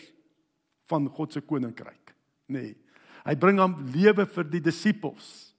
van 0.91 1.07
God 1.09 1.33
se 1.33 1.41
koninkryk, 1.41 2.11
nê? 2.51 2.71
Nee. 2.73 2.77
Hy 3.21 3.35
bring 3.37 3.59
hom 3.61 3.75
lewe 3.93 4.25
vir 4.25 4.47
die 4.49 4.63
disippels. 4.65 5.50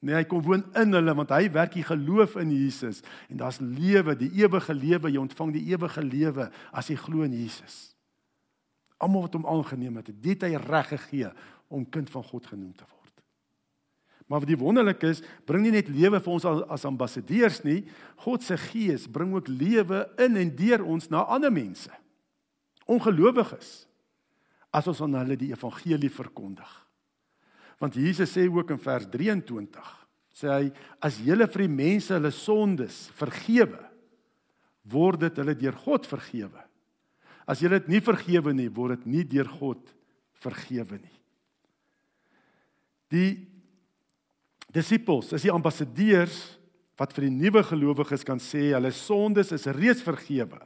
Nee, 0.00 0.16
hy 0.16 0.24
kom 0.24 0.40
woon 0.44 0.62
in 0.80 0.96
hulle 0.96 1.12
want 1.16 1.32
hy 1.36 1.50
werk 1.52 1.74
die 1.76 1.84
geloof 1.84 2.38
in 2.40 2.54
Jesus 2.54 3.02
en 3.28 3.40
daar's 3.42 3.60
lewe, 3.60 4.14
die 4.16 4.30
ewige 4.40 4.74
lewe, 4.74 5.10
jy 5.12 5.20
ontvang 5.20 5.52
die 5.58 5.66
ewige 5.74 6.04
lewe 6.04 6.48
as 6.72 6.88
jy 6.88 6.96
glo 6.96 7.26
in 7.26 7.36
Jesus. 7.36 7.90
Almal 9.00 9.26
wat 9.26 9.36
hom 9.36 9.48
aangeneem 9.48 10.00
het, 10.00 10.08
dit 10.22 10.46
hy 10.48 10.54
reg 10.60 10.88
gegee 10.94 11.28
om 11.68 11.84
kind 11.84 12.08
van 12.12 12.24
God 12.24 12.48
genoem 12.48 12.72
te 12.72 12.88
word. 12.88 12.96
Maar 14.30 14.44
wat 14.44 14.50
die 14.52 14.60
wonderlik 14.60 15.04
is, 15.08 15.20
bring 15.44 15.64
nie 15.66 15.74
net 15.74 15.88
lewe 15.92 16.20
vir 16.22 16.32
ons 16.32 16.44
as, 16.48 16.60
as 16.78 16.86
ambassadeurs 16.88 17.60
nie, 17.66 17.82
God 18.24 18.44
se 18.46 18.56
gees 18.70 19.08
bring 19.10 19.34
ook 19.34 19.50
lewe 19.50 20.04
in 20.22 20.38
en 20.38 20.52
deur 20.56 20.84
ons 20.86 21.10
na 21.12 21.26
ander 21.28 21.52
mense. 21.52 21.90
Ongelowiges 22.88 23.72
as 24.70 24.86
ons 24.88 25.02
aan 25.04 25.18
hulle 25.18 25.36
die 25.36 25.50
evangelie 25.52 26.12
verkondig. 26.14 26.70
Want 27.80 27.96
Jesus 27.96 28.34
sê 28.36 28.44
ook 28.44 28.74
in 28.74 28.80
vers 28.80 29.06
23, 29.08 29.92
sê 30.36 30.50
hy 30.52 30.66
as 31.00 31.16
julle 31.24 31.48
vir 31.48 31.64
die 31.64 31.72
mense 31.72 32.12
hulle 32.12 32.32
sondes 32.34 33.06
vergewe, 33.16 33.80
word 34.90 35.24
dit 35.24 35.40
hulle 35.40 35.56
deur 35.56 35.78
God 35.86 36.08
vergewe. 36.08 36.66
As 37.48 37.62
julle 37.64 37.80
dit 37.80 37.96
nie 37.96 38.02
vergewe 38.04 38.52
nie, 38.54 38.68
word 38.68 39.00
dit 39.00 39.16
nie 39.16 39.24
deur 39.24 39.48
God 39.48 39.94
vergewe 40.44 41.00
nie. 41.00 41.16
Die 43.10 43.30
disippels, 44.70 45.32
is 45.34 45.48
die 45.48 45.52
ambassadeurs 45.52 46.38
wat 47.00 47.14
vir 47.16 47.26
die 47.26 47.32
nuwe 47.32 47.64
gelowiges 47.64 48.22
kan 48.28 48.38
sê 48.42 48.70
hulle 48.74 48.92
sondes 48.94 49.54
is 49.56 49.66
reeds 49.72 50.04
vergewe 50.04 50.60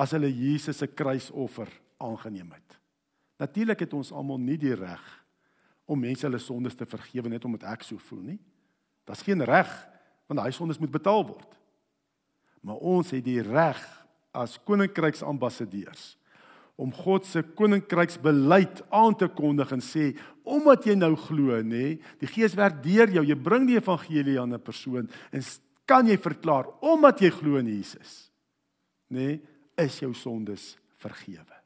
as 0.00 0.16
hulle 0.16 0.30
Jesus 0.32 0.80
se 0.80 0.88
kruisoffer 0.88 1.68
aangeneem 2.00 2.48
het. 2.56 2.78
Natuurlik 3.40 3.84
het 3.84 3.94
ons 3.96 4.12
almal 4.16 4.40
nie 4.40 4.56
die 4.60 4.72
reg 4.72 5.04
om 5.90 5.98
mense 5.98 6.26
hulle 6.26 6.38
sondes 6.42 6.76
te 6.78 6.86
vergewe 6.86 7.32
net 7.32 7.44
omdat 7.44 7.66
ek 7.72 7.82
so 7.86 7.98
voel 8.10 8.22
nie. 8.32 8.40
Daar's 9.08 9.24
geen 9.26 9.42
reg 9.42 9.70
want 10.30 10.38
daai 10.38 10.54
sondes 10.54 10.78
moet 10.78 10.92
betaal 10.94 11.24
word. 11.26 11.56
Maar 12.62 12.78
ons 12.86 13.10
het 13.10 13.24
die 13.26 13.40
reg 13.42 13.80
as 14.36 14.60
koninkryksambassadeurs 14.68 16.14
om 16.80 16.92
God 16.96 17.26
se 17.28 17.42
koninkryksbeleid 17.58 18.84
aan 18.94 19.16
te 19.18 19.26
kondig 19.36 19.72
en 19.74 19.82
sê 19.84 20.12
omdat 20.48 20.86
jy 20.88 20.94
nou 20.96 21.12
glo 21.26 21.58
nê, 21.66 21.98
die 22.22 22.30
Gees 22.30 22.54
werk 22.56 22.78
deur 22.84 23.10
jou, 23.12 23.24
jy 23.26 23.36
bring 23.36 23.66
die 23.68 23.76
evangelie 23.76 24.38
aan 24.40 24.54
'n 24.54 24.62
persoon 24.62 25.10
en 25.32 25.42
kan 25.84 26.06
jy 26.06 26.16
verklaar 26.16 26.70
omdat 26.80 27.20
jy 27.20 27.30
glo 27.30 27.58
in 27.58 27.66
Jesus 27.66 28.30
nê, 29.10 29.40
is 29.76 29.98
jou 29.98 30.14
sondes 30.14 30.76
vergewe. 31.02 31.56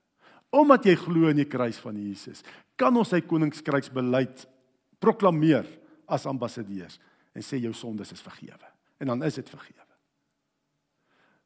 Omdat 0.50 0.86
jy 0.86 0.94
glo 0.96 1.28
in 1.28 1.36
die 1.36 1.50
kruis 1.50 1.78
van 1.82 1.96
Jesus, 1.96 2.42
kan 2.76 2.94
ons 2.96 3.10
sy 3.14 3.20
koninkryksbeleid 3.24 4.44
proklameer 5.02 5.66
as 6.10 6.26
ambassadeurs 6.26 6.98
en 7.34 7.44
sê 7.44 7.60
jou 7.62 7.72
sondes 7.76 8.12
is 8.14 8.22
vergewe. 8.22 8.70
En 9.02 9.12
dan 9.12 9.26
is 9.26 9.38
dit 9.38 9.50
vergewe. 9.50 9.84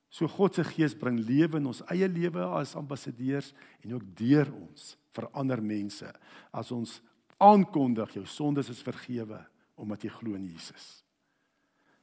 So 0.08 0.28
God 0.28 0.56
se 0.56 0.64
gees 0.64 0.94
bring 0.97 1.18
lewe 1.20 1.61
in 1.61 1.68
ons 1.68 1.82
eie 1.92 2.08
lewe 2.08 2.47
as 2.56 2.76
ambassadeurs 2.80 3.52
en 3.85 3.99
ook 3.99 4.06
deur 4.16 4.49
ons 4.56 4.94
vir 5.16 5.28
ander 5.37 5.61
mense 5.61 6.08
as 6.56 6.73
ons 6.73 6.94
aankondig 7.38 8.16
jou 8.16 8.25
sondes 8.26 8.70
is 8.73 8.80
vergewe 8.85 9.42
omdat 9.78 10.06
jy 10.06 10.11
glo 10.16 10.35
in 10.38 10.49
Jesus. 10.49 11.04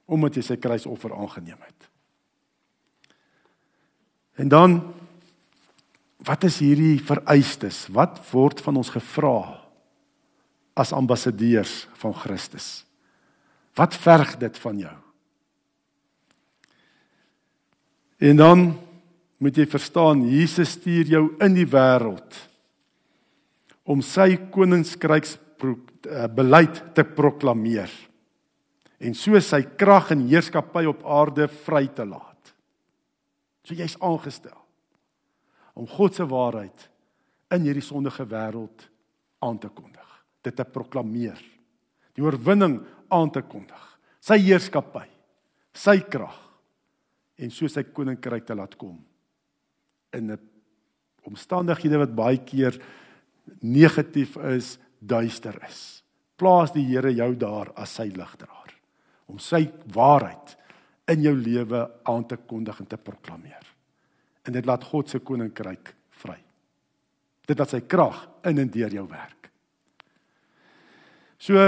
Omdat 0.05 0.37
jy 0.37 0.45
sy 0.45 0.57
kruisoffer 0.61 1.15
aangeneem 1.17 1.59
het. 1.65 1.89
En 4.37 4.51
dan 4.51 4.77
Wat 6.25 6.45
is 6.47 6.57
hierdie 6.63 6.97
vereistes? 7.05 7.85
Wat 7.93 8.17
word 8.31 8.61
van 8.65 8.79
ons 8.81 8.89
gevra 8.93 9.61
as 10.75 10.93
ambassadeurs 10.95 11.85
van 12.01 12.15
Christus? 12.17 12.83
Wat 13.77 13.93
verg 13.93 14.33
dit 14.41 14.57
van 14.63 14.79
jou? 14.87 14.95
En 18.25 18.41
dan 18.41 18.65
moet 19.37 19.57
jy 19.59 19.67
verstaan, 19.69 20.23
Jesus 20.31 20.77
stuur 20.79 21.11
jou 21.11 21.23
in 21.43 21.57
die 21.57 21.67
wêreld 21.69 22.41
om 23.85 24.01
sy 24.01 24.31
koninkryks 24.49 25.35
eh, 25.35 26.25
beleid 26.31 26.81
te 26.97 27.03
proklameer. 27.05 27.91
en 28.97 29.13
so 29.13 29.37
sy 29.43 29.61
krag 29.77 30.13
en 30.15 30.23
heerskappy 30.25 30.85
op 30.87 31.03
aarde 31.05 31.47
vry 31.65 31.85
te 31.87 32.05
laat. 32.07 32.53
So 33.67 33.75
jy's 33.75 33.97
aangestel 34.01 34.64
om 35.75 35.87
God 35.87 36.15
se 36.15 36.25
waarheid 36.27 36.87
in 37.55 37.67
hierdie 37.67 37.83
sondige 37.83 38.25
wêreld 38.27 38.87
aan 39.45 39.59
te 39.61 39.69
kondig, 39.69 40.07
dit 40.45 40.55
te 40.55 40.65
proklameer, 40.65 41.39
die 42.15 42.23
oorwinning 42.23 42.79
aan 43.13 43.31
te 43.31 43.43
kondig, 43.45 43.83
sy 44.23 44.39
heerskappy, 44.41 45.05
sy 45.75 45.99
krag 46.09 46.37
en 47.37 47.51
so 47.51 47.67
sy 47.69 47.83
koninkryk 47.91 48.47
te 48.47 48.55
laat 48.55 48.77
kom 48.79 48.97
in 50.15 50.31
'n 50.31 50.39
omstandighede 51.27 51.97
wat 51.99 52.15
baie 52.15 52.37
keer 52.37 52.79
negatief 53.61 54.37
is, 54.37 54.77
duister 54.99 55.57
is. 55.67 56.03
Plaas 56.37 56.71
die 56.71 56.85
Here 56.85 57.11
jou 57.13 57.35
daar 57.35 57.71
as 57.75 57.95
sy 57.95 58.07
ligdraer 58.09 58.73
om 59.27 59.39
sy 59.39 59.65
waarheid 59.93 60.55
in 61.07 61.21
jou 61.21 61.35
lewe 61.35 61.91
aan 62.03 62.25
te 62.27 62.37
kondig 62.37 62.79
en 62.79 62.87
te 62.87 62.97
proklameer. 62.97 63.64
En 64.45 64.53
dit 64.53 64.65
laat 64.65 64.83
God 64.83 65.09
se 65.09 65.19
koninkryk 65.19 65.93
vry. 66.21 66.37
Dit 67.45 67.59
laat 67.59 67.73
sy 67.73 67.81
krag 67.81 68.23
in 68.45 68.61
en 68.61 68.71
deur 68.71 68.93
jou 68.93 69.05
werk. 69.09 69.49
So 71.37 71.61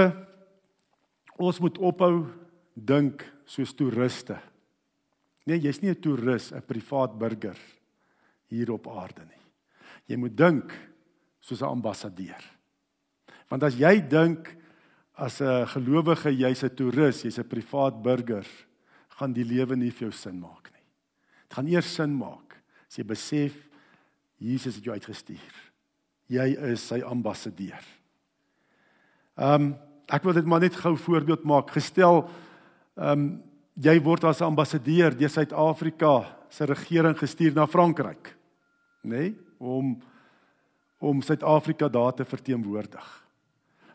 ons 1.38 1.60
moet 1.62 1.78
ophou 1.78 2.26
dink 2.74 3.22
soos 3.48 3.74
toeriste. 3.74 4.38
Nee, 5.46 5.60
jy's 5.60 5.80
nie 5.82 5.90
'n 5.90 6.00
toerist, 6.00 6.52
'n 6.52 6.62
privaat 6.62 7.18
burger 7.18 7.58
hier 8.48 8.72
op 8.72 8.88
aarde 8.88 9.24
nie. 9.24 9.44
Jy 10.06 10.16
moet 10.16 10.36
dink 10.36 10.72
soos 11.40 11.62
'n 11.62 11.72
ambassadeur. 11.72 12.42
Want 13.48 13.62
as 13.62 13.74
jy 13.74 14.00
dink 14.00 14.56
as 15.14 15.40
'n 15.40 15.66
gelowige 15.66 16.30
jy's 16.30 16.64
'n 16.64 16.74
toerist, 16.74 17.24
jy's 17.24 17.38
'n 17.38 17.48
privaat 17.48 18.02
burger, 18.02 18.46
gaan 19.08 19.32
die 19.32 19.44
lewe 19.44 19.76
nie 19.76 19.90
vir 19.90 20.08
jou 20.08 20.12
sin 20.12 20.40
maak 20.40 20.70
nie. 20.72 20.84
Dit 21.48 21.54
gaan 21.54 21.66
eers 21.66 21.94
sin 21.94 22.14
maak 22.14 22.47
as 22.88 22.98
jy 22.98 23.04
besef 23.04 23.56
Jesus 24.38 24.78
het 24.78 24.86
jou 24.86 24.94
uitgestuur. 24.94 25.54
Jy 26.30 26.46
is 26.72 26.84
sy 26.90 27.02
ambassadeur. 27.06 27.84
Ehm 29.38 29.68
um, 29.68 29.76
ek 30.08 30.24
wil 30.24 30.32
dit 30.32 30.46
maar 30.48 30.62
net 30.64 30.76
gou 30.80 30.94
voorbeeld 30.96 31.44
maak. 31.44 31.74
Gestel 31.74 32.24
ehm 32.96 33.12
um, 33.12 33.28
jy 33.78 33.94
word 34.02 34.24
as 34.26 34.42
ambassadeur 34.42 35.14
deur 35.14 35.30
Suid-Afrika 35.30 36.12
se 36.50 36.66
regering 36.66 37.14
gestuur 37.18 37.54
na 37.54 37.66
Frankryk. 37.66 38.32
Nê? 39.04 39.30
Nee? 39.30 39.36
Om 39.58 39.98
om 40.98 41.20
Suid-Afrika 41.22 41.88
daar 41.88 42.14
te 42.14 42.24
verteenwoordig. 42.24 43.06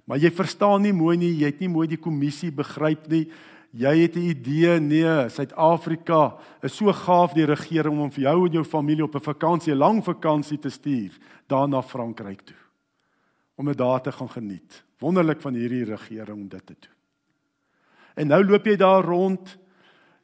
Maar 0.07 0.21
jy 0.23 0.31
verstaan 0.31 0.81
nie 0.83 0.93
mooi 0.95 1.17
nie, 1.19 1.33
jy 1.35 1.49
het 1.51 1.59
nie 1.59 1.71
mooi 1.71 1.87
die 1.91 1.99
kommissie 1.99 2.51
begryp 2.51 3.09
nie. 3.11 3.25
Jy 3.73 3.93
het 3.97 4.15
'n 4.15 4.29
idee, 4.29 4.79
nee, 4.79 5.29
Suid-Afrika 5.29 6.37
is 6.61 6.75
so 6.75 6.93
gaaf 6.93 7.33
die 7.33 7.45
regering 7.45 7.99
om 7.99 8.11
vir 8.11 8.23
jou 8.23 8.45
en 8.45 8.51
jou 8.51 8.63
familie 8.63 9.03
op 9.03 9.15
'n 9.15 9.33
vakansie, 9.33 9.73
'n 9.73 9.77
lang 9.77 10.03
vakansie 10.03 10.59
te 10.59 10.69
stuur 10.69 11.17
daar 11.47 11.67
na 11.67 11.81
Frankryk 11.81 12.41
toe. 12.41 12.55
Om 13.55 13.65
dit 13.65 13.77
daar 13.77 14.01
te 14.01 14.11
gaan 14.11 14.29
geniet. 14.29 14.83
Wonderlik 14.99 15.41
van 15.41 15.53
hierdie 15.53 15.83
regering 15.83 16.37
om 16.37 16.47
dit 16.47 16.65
te 16.65 16.75
doen. 16.79 16.95
En 18.15 18.27
nou 18.27 18.45
loop 18.45 18.65
jy 18.65 18.75
daar 18.75 19.03
rond. 19.03 19.57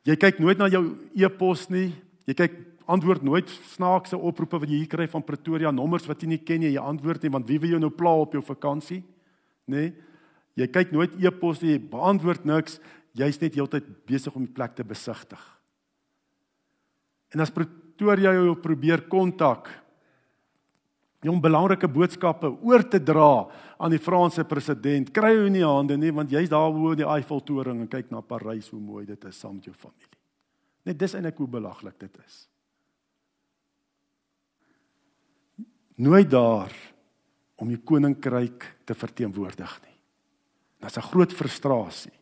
Jy 0.03 0.15
kyk 0.15 0.39
nooit 0.39 0.57
na 0.57 0.67
jou 0.67 0.97
e-pos 1.15 1.67
nie. 1.69 1.93
Jy 2.25 2.33
kyk 2.33 2.53
antwoord 2.85 3.21
nooit 3.21 3.49
snaakse 3.49 4.17
oproepe 4.17 4.59
wat 4.59 4.69
jy 4.69 4.75
hier 4.75 4.87
kry 4.87 5.07
van 5.07 5.23
Pretoria 5.23 5.71
nommers 5.71 6.05
wat 6.05 6.21
jy 6.21 6.27
nie 6.27 6.43
ken 6.43 6.59
nie, 6.59 6.71
jy 6.71 6.81
antwoord 6.81 7.21
nie 7.23 7.31
want 7.31 7.47
wie 7.47 7.59
wil 7.59 7.69
jou 7.69 7.79
nou 7.79 7.89
pla 7.89 8.13
op 8.13 8.33
jou 8.33 8.41
vakansie? 8.43 9.03
Nê? 9.65 9.75
Nee? 9.75 9.93
Jy 10.59 10.67
kyk 10.67 10.89
nooit 10.91 11.13
e-pos 11.23 11.61
nie, 11.63 11.77
beantwoord 11.79 12.43
niks, 12.49 12.79
jy's 13.19 13.39
net 13.41 13.55
heeltyd 13.57 13.87
besig 14.07 14.35
om 14.35 14.45
die 14.45 14.53
plek 14.53 14.75
te 14.77 14.85
besigtig. 14.87 15.41
En 17.35 17.43
as 17.43 17.53
Pretoria 17.53 18.33
jou 18.33 18.55
probeer 18.61 19.05
kontak 19.11 19.69
om 21.27 21.41
belangrike 21.43 21.89
boodskappe 21.91 22.47
oor 22.63 22.85
te 22.87 23.01
dra 23.03 23.49
aan 23.77 23.91
die 23.91 23.99
Franse 23.99 24.45
president, 24.47 25.11
kry 25.11 25.33
jy 25.35 25.49
nie 25.51 25.65
hande 25.67 25.97
nie 25.99 26.13
want 26.15 26.31
jy's 26.31 26.51
daar 26.51 26.71
bo 26.73 26.95
die 26.95 27.07
Eiffeltoring 27.07 27.83
en 27.83 27.91
kyk 27.91 28.13
na 28.13 28.23
Parys 28.23 28.71
hoe 28.71 28.79
mooi 28.79 29.03
dit 29.05 29.27
is 29.27 29.35
saam 29.35 29.59
met 29.59 29.67
jou 29.67 29.75
familie. 29.75 30.15
Net 30.87 30.97
dis 30.97 31.13
eintlik 31.13 31.43
hoe 31.43 31.51
belaglik 31.59 31.99
dit 31.99 32.23
is. 32.23 32.47
nooit 35.99 36.29
daar 36.31 36.71
om 37.59 37.67
die 37.67 37.79
koninkryk 37.83 38.65
te 38.87 38.95
verteenwoordig 38.95 39.73
nie. 39.83 39.97
Dit's 40.79 40.97
'n 40.97 41.09
groot 41.11 41.33
frustrasie 41.33 42.18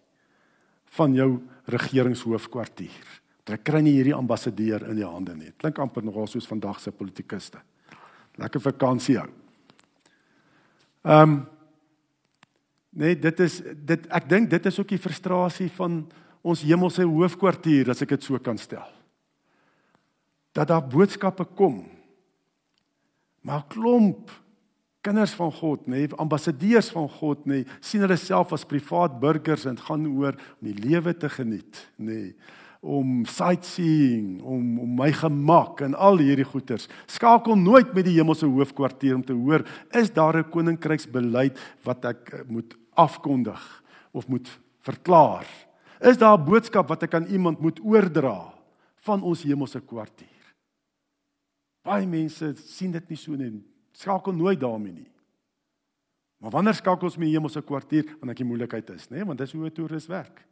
van 0.95 1.13
jou 1.13 1.29
regeringshoofkwartier. 1.67 3.07
Hulle 3.47 3.59
kry 3.63 3.81
nie 3.83 3.95
hierdie 3.95 4.15
ambassadeur 4.15 4.85
in 4.89 4.99
die 4.99 5.07
hande 5.07 5.35
nie. 5.35 5.51
Klink 5.59 5.79
amper 5.79 6.03
nogal 6.03 6.27
soos 6.27 6.47
vandag 6.47 6.79
se 6.83 6.91
politikuste. 6.91 7.61
Lekker 8.37 8.63
vakansie 8.63 9.19
hou. 9.21 9.29
Ehm 11.03 11.29
um, 11.29 11.37
Nee, 12.97 13.13
dit 13.13 13.39
is 13.45 13.59
dit 13.85 14.07
ek 14.09 14.25
dink 14.25 14.47
dit 14.49 14.65
is 14.65 14.79
ook 14.79 14.89
die 14.89 14.97
frustrasie 14.97 15.67
van 15.75 15.99
ons 16.41 16.63
hemelse 16.65 17.03
hoofkwartier 17.05 17.91
as 17.93 18.01
ek 18.01 18.15
dit 18.15 18.23
so 18.25 18.39
kan 18.41 18.57
stel. 18.57 18.87
Dat 20.49 20.71
daar 20.71 20.81
boodskappe 20.81 21.45
kom 21.53 21.83
Maar 23.47 23.63
klomp 23.67 24.31
kinders 25.07 25.33
van 25.39 25.51
God, 25.55 25.87
nê, 25.87 26.03
nee, 26.03 26.19
ambassadeurs 26.19 26.91
van 26.91 27.07
God, 27.19 27.45
nê, 27.47 27.63
nee, 27.63 27.79
sien 27.79 28.03
hulle 28.03 28.19
self 28.19 28.53
as 28.55 28.67
privaat 28.67 29.15
burgers 29.21 29.65
en 29.69 29.79
gaan 29.87 30.07
oor 30.11 30.35
om 30.35 30.69
die 30.69 30.75
lewe 30.75 31.13
te 31.15 31.29
geniet, 31.31 31.83
nê, 31.97 32.21
nee, 32.27 32.55
om 32.87 33.23
sightseeing, 33.25 34.41
om 34.45 34.77
om 34.83 34.91
my 34.99 35.09
gemak 35.15 35.81
en 35.85 35.95
al 35.97 36.21
hierdie 36.21 36.45
goeters. 36.45 36.85
Skakel 37.09 37.57
nooit 37.59 37.93
met 37.95 38.05
die 38.05 38.15
hemelse 38.19 38.47
hoofkwartier 38.47 39.17
om 39.17 39.23
te 39.25 39.35
hoor 39.35 39.65
is 39.97 40.11
daar 40.13 40.37
'n 40.37 40.49
koninkryksbeleid 40.49 41.57
wat 41.83 42.05
ek 42.05 42.29
eh, 42.33 42.41
moet 42.47 42.77
afkondig 42.93 43.83
of 44.13 44.27
moet 44.27 44.47
verklaar. 44.81 45.45
Is 45.99 46.17
daar 46.17 46.37
'n 46.37 46.45
boodskap 46.45 46.87
wat 46.87 47.03
ek 47.03 47.13
aan 47.13 47.27
iemand 47.27 47.59
moet 47.59 47.79
oordra 47.79 48.53
van 49.01 49.23
ons 49.23 49.43
hemelse 49.43 49.81
kwartier? 49.81 50.53
Baie 51.83 52.07
mense 52.07 52.55
sien 52.55 52.91
dit 52.91 53.09
nie 53.09 53.17
so 53.17 53.31
nie. 53.31 53.63
Skakel 53.97 54.35
nooit 54.37 54.59
daarmee 54.61 54.93
nie. 54.93 55.11
Maar 56.37 56.53
wanneer 56.53 56.77
skakel 56.77 57.09
ons 57.09 57.17
met 57.17 57.31
die 57.31 57.35
hemelse 57.35 57.63
kwartier 57.65 58.05
wanneer 58.19 58.35
ek 58.35 58.43
die 58.43 58.49
moeilikheid 58.49 58.91
is, 58.93 59.07
nê? 59.09 59.23
Want 59.25 59.41
dis 59.41 59.55
hoe 59.57 59.65
'n 59.65 59.73
toerist 59.73 60.07
werk. 60.07 60.45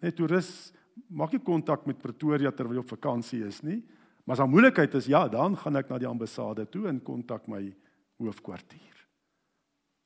Net 0.00 0.16
toerist 0.16 0.72
maak 1.08 1.32
nie 1.32 1.42
kontak 1.42 1.86
met 1.86 1.98
Pretoria 1.98 2.50
terwyl 2.50 2.78
hy 2.78 2.84
op 2.84 2.94
vakansie 2.94 3.44
is 3.44 3.62
nie. 3.62 3.82
Maar 4.24 4.36
as 4.36 4.38
daar 4.38 4.48
moeilikheid 4.48 4.94
is, 4.94 5.06
ja, 5.06 5.28
dan 5.28 5.56
gaan 5.56 5.76
ek 5.76 5.90
na 5.90 5.98
die 5.98 6.08
ambassade 6.08 6.66
toe 6.70 6.86
en 6.88 7.02
kontak 7.02 7.48
my 7.48 7.74
hoofkwartier. 8.18 9.06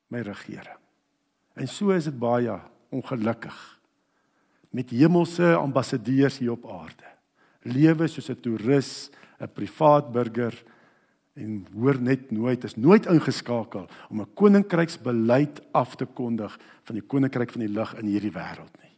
My 0.09 0.21
regering. 0.21 0.79
En 1.55 1.67
so 1.67 1.91
is 1.91 2.05
dit 2.05 2.19
baie 2.19 2.59
ongelukkig 2.89 3.79
met 4.71 4.89
hemelse 4.89 5.55
ambassadeurs 5.55 6.39
hier 6.39 6.51
op 6.51 6.65
aarde. 6.65 7.07
Lewe 7.61 8.07
soos 8.07 8.29
'n 8.29 8.41
toerist 8.41 9.15
'n 9.39 9.47
privaat 9.53 10.11
burger 10.11 10.53
en 11.39 11.59
hoor 11.73 11.99
net 12.03 12.31
nooit 12.35 12.63
is 12.67 12.75
nooit 12.75 13.07
ingeskakel 13.09 13.87
om 14.09 14.21
'n 14.21 14.33
koninkryksbeleid 14.35 15.61
af 15.71 15.95
te 15.95 16.05
kondig 16.05 16.57
van 16.83 16.95
die 16.95 17.07
koninkryk 17.07 17.51
van 17.51 17.61
die 17.61 17.73
lig 17.73 17.93
in 17.99 18.05
hierdie 18.05 18.33
wêreld 18.33 18.75
nie. 18.81 18.95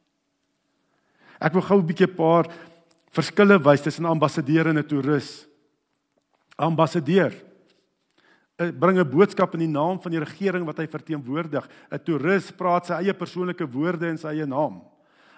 Ek 1.40 1.54
wil 1.54 1.62
gou 1.62 1.78
'n 1.80 1.86
bietjie 1.86 2.08
'n 2.08 2.16
paar 2.16 2.46
verskille 3.12 3.60
wys 3.60 3.82
tussen 3.82 4.06
'n 4.06 4.12
ambassadeur 4.12 4.68
en 4.68 4.78
'n 4.78 4.88
toerist. 4.88 5.48
Ambassadeur 6.58 7.34
eh, 8.58 8.72
bring 8.72 9.00
'n 9.00 9.10
boodskap 9.10 9.54
in 9.54 9.60
die 9.60 9.68
naam 9.80 10.02
van 10.02 10.12
die 10.12 10.20
regering 10.20 10.66
wat 10.66 10.78
hy 10.78 10.88
verteenwoordig. 10.88 11.70
'n 11.92 12.04
Toerist 12.04 12.58
praat 12.58 12.86
sy 12.86 12.94
eie 12.94 13.14
persoonlike 13.14 13.72
woorde 13.72 14.08
in 14.08 14.18
sy 14.18 14.28
eie 14.28 14.46
naam 14.46 14.82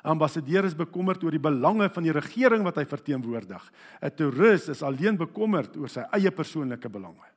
ambassadeur 0.04 0.66
is 0.68 0.76
bekommerd 0.76 1.24
oor 1.24 1.32
die 1.32 1.42
belange 1.42 1.88
van 1.90 2.04
die 2.04 2.14
regering 2.14 2.64
wat 2.64 2.78
hy 2.82 2.86
verteenwoordig. 2.86 3.64
'n 4.02 4.12
Toerist 4.16 4.70
is 4.70 4.84
alleen 4.84 5.18
bekommerd 5.18 5.78
oor 5.78 5.90
sy 5.90 6.04
eie 6.12 6.32
persoonlike 6.32 6.90
belange. 6.90 7.28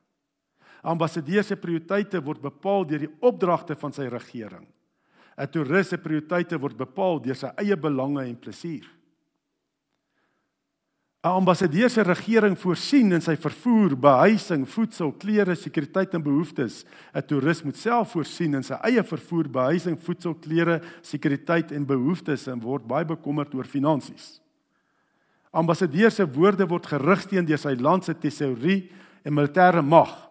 Ambassadeur 0.83 1.43
se 1.43 1.55
prioriteite 1.55 2.21
word 2.23 2.41
bepaal 2.41 2.85
deur 2.85 2.99
die 2.99 3.15
opdragte 3.21 3.75
van 3.75 3.91
sy 3.91 4.07
regering. 4.07 4.67
'n 5.37 5.47
Toerist 5.47 5.89
se 5.89 5.97
prioriteite 5.97 6.59
word 6.59 6.77
bepaal 6.77 7.19
deur 7.19 7.35
sy 7.35 7.51
eie 7.57 7.75
belange 7.75 8.25
en 8.25 8.35
plesier. 8.35 8.85
'n 11.27 11.35
Ambassadeur 11.35 11.89
se 11.89 12.01
regering 12.01 12.55
voorsien 12.59 13.11
in 13.11 13.21
sy 13.21 13.35
vervoer, 13.35 13.97
behuising, 13.99 14.63
voedsel, 14.69 15.11
klere, 15.11 15.55
sekuriteit 15.55 16.13
en 16.13 16.23
behoeftes. 16.23 16.85
'n 17.13 17.21
Toerist 17.27 17.63
moet 17.63 17.75
self 17.75 18.11
voorsien 18.11 18.53
in 18.53 18.63
sy 18.63 18.73
eie 18.73 19.03
vervoer, 19.03 19.49
behuising, 19.49 19.99
voedsel, 19.99 20.35
klere, 20.35 20.81
sekuriteit 21.01 21.71
en 21.71 21.85
behoeftes 21.85 22.47
en 22.47 22.59
word 22.59 22.87
baie 22.87 23.05
bekommerd 23.05 23.53
oor 23.53 23.65
finansies. 23.65 24.39
Ambassadeur 25.51 26.11
se 26.11 26.25
woorde 26.25 26.67
word 26.67 26.85
gerig 26.85 27.25
teen 27.25 27.45
deur 27.45 27.57
sy 27.57 27.75
land 27.75 28.03
se 28.03 28.13
tesourie 28.13 28.89
en 29.25 29.33
militêre 29.33 29.81
mag. 29.81 30.29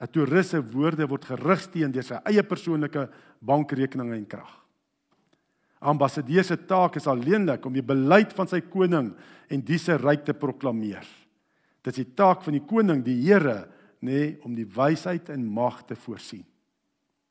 'n 0.00 0.06
Toerist 0.12 0.50
se 0.50 0.60
woorde 0.60 1.08
word 1.08 1.24
gerig 1.24 1.70
teen 1.70 1.92
deur 1.92 2.04
sy 2.04 2.20
eie 2.26 2.42
persoonlike 2.42 3.08
bankrekeninge 3.40 4.16
en 4.16 4.26
krag. 4.26 4.61
Ambassadeur 5.82 6.44
se 6.46 6.56
taak 6.68 6.96
is 7.00 7.08
alleenlik 7.10 7.64
om 7.66 7.74
die 7.74 7.84
beleid 7.84 8.32
van 8.36 8.48
sy 8.50 8.60
koning 8.70 9.10
en 9.50 9.64
die 9.66 9.78
se 9.82 9.96
ryk 9.98 10.24
te 10.28 10.34
proklameer. 10.38 11.06
Dit 11.82 11.90
is 11.96 12.04
die 12.04 12.14
taak 12.14 12.44
van 12.46 12.54
die 12.54 12.62
koning, 12.62 13.02
die 13.02 13.18
Here, 13.24 13.64
nê, 14.02 14.12
nee, 14.12 14.28
om 14.46 14.54
die 14.54 14.66
wysheid 14.66 15.30
en 15.34 15.42
mag 15.46 15.82
te 15.86 15.96
voorsien. 15.98 16.44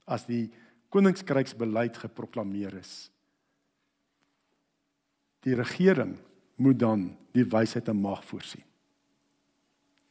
As 0.07 0.25
die 0.27 0.49
koninkryksbeleid 0.91 1.97
geproklameer 2.03 2.75
is. 2.81 2.93
Die 5.47 5.55
regering 5.55 6.17
moet 6.61 6.79
dan 6.79 7.07
die 7.35 7.47
wysheid 7.47 7.87
en 7.89 7.99
mag 8.03 8.23
voorsien. 8.27 8.63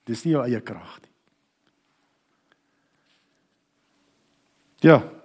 Dis 0.08 0.24
nie 0.24 0.34
jou 0.34 0.42
eie 0.46 0.60
krag 0.64 0.98
nie. 1.04 1.10
Ja. 4.80 5.19